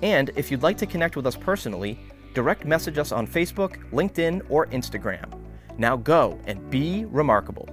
And 0.02 0.32
if 0.36 0.50
you'd 0.50 0.63
like 0.63 0.78
to 0.80 0.88
connect 0.88 1.15
with 1.15 1.28
us 1.28 1.36
personally, 1.36 2.00
direct 2.34 2.65
message 2.65 2.98
us 2.98 3.12
on 3.12 3.28
Facebook, 3.28 3.78
LinkedIn, 3.91 4.41
or 4.50 4.65
Instagram. 4.67 5.32
Now 5.78 5.98
go 5.98 6.39
and 6.48 6.67
be 6.72 7.06
remarkable. 7.06 7.69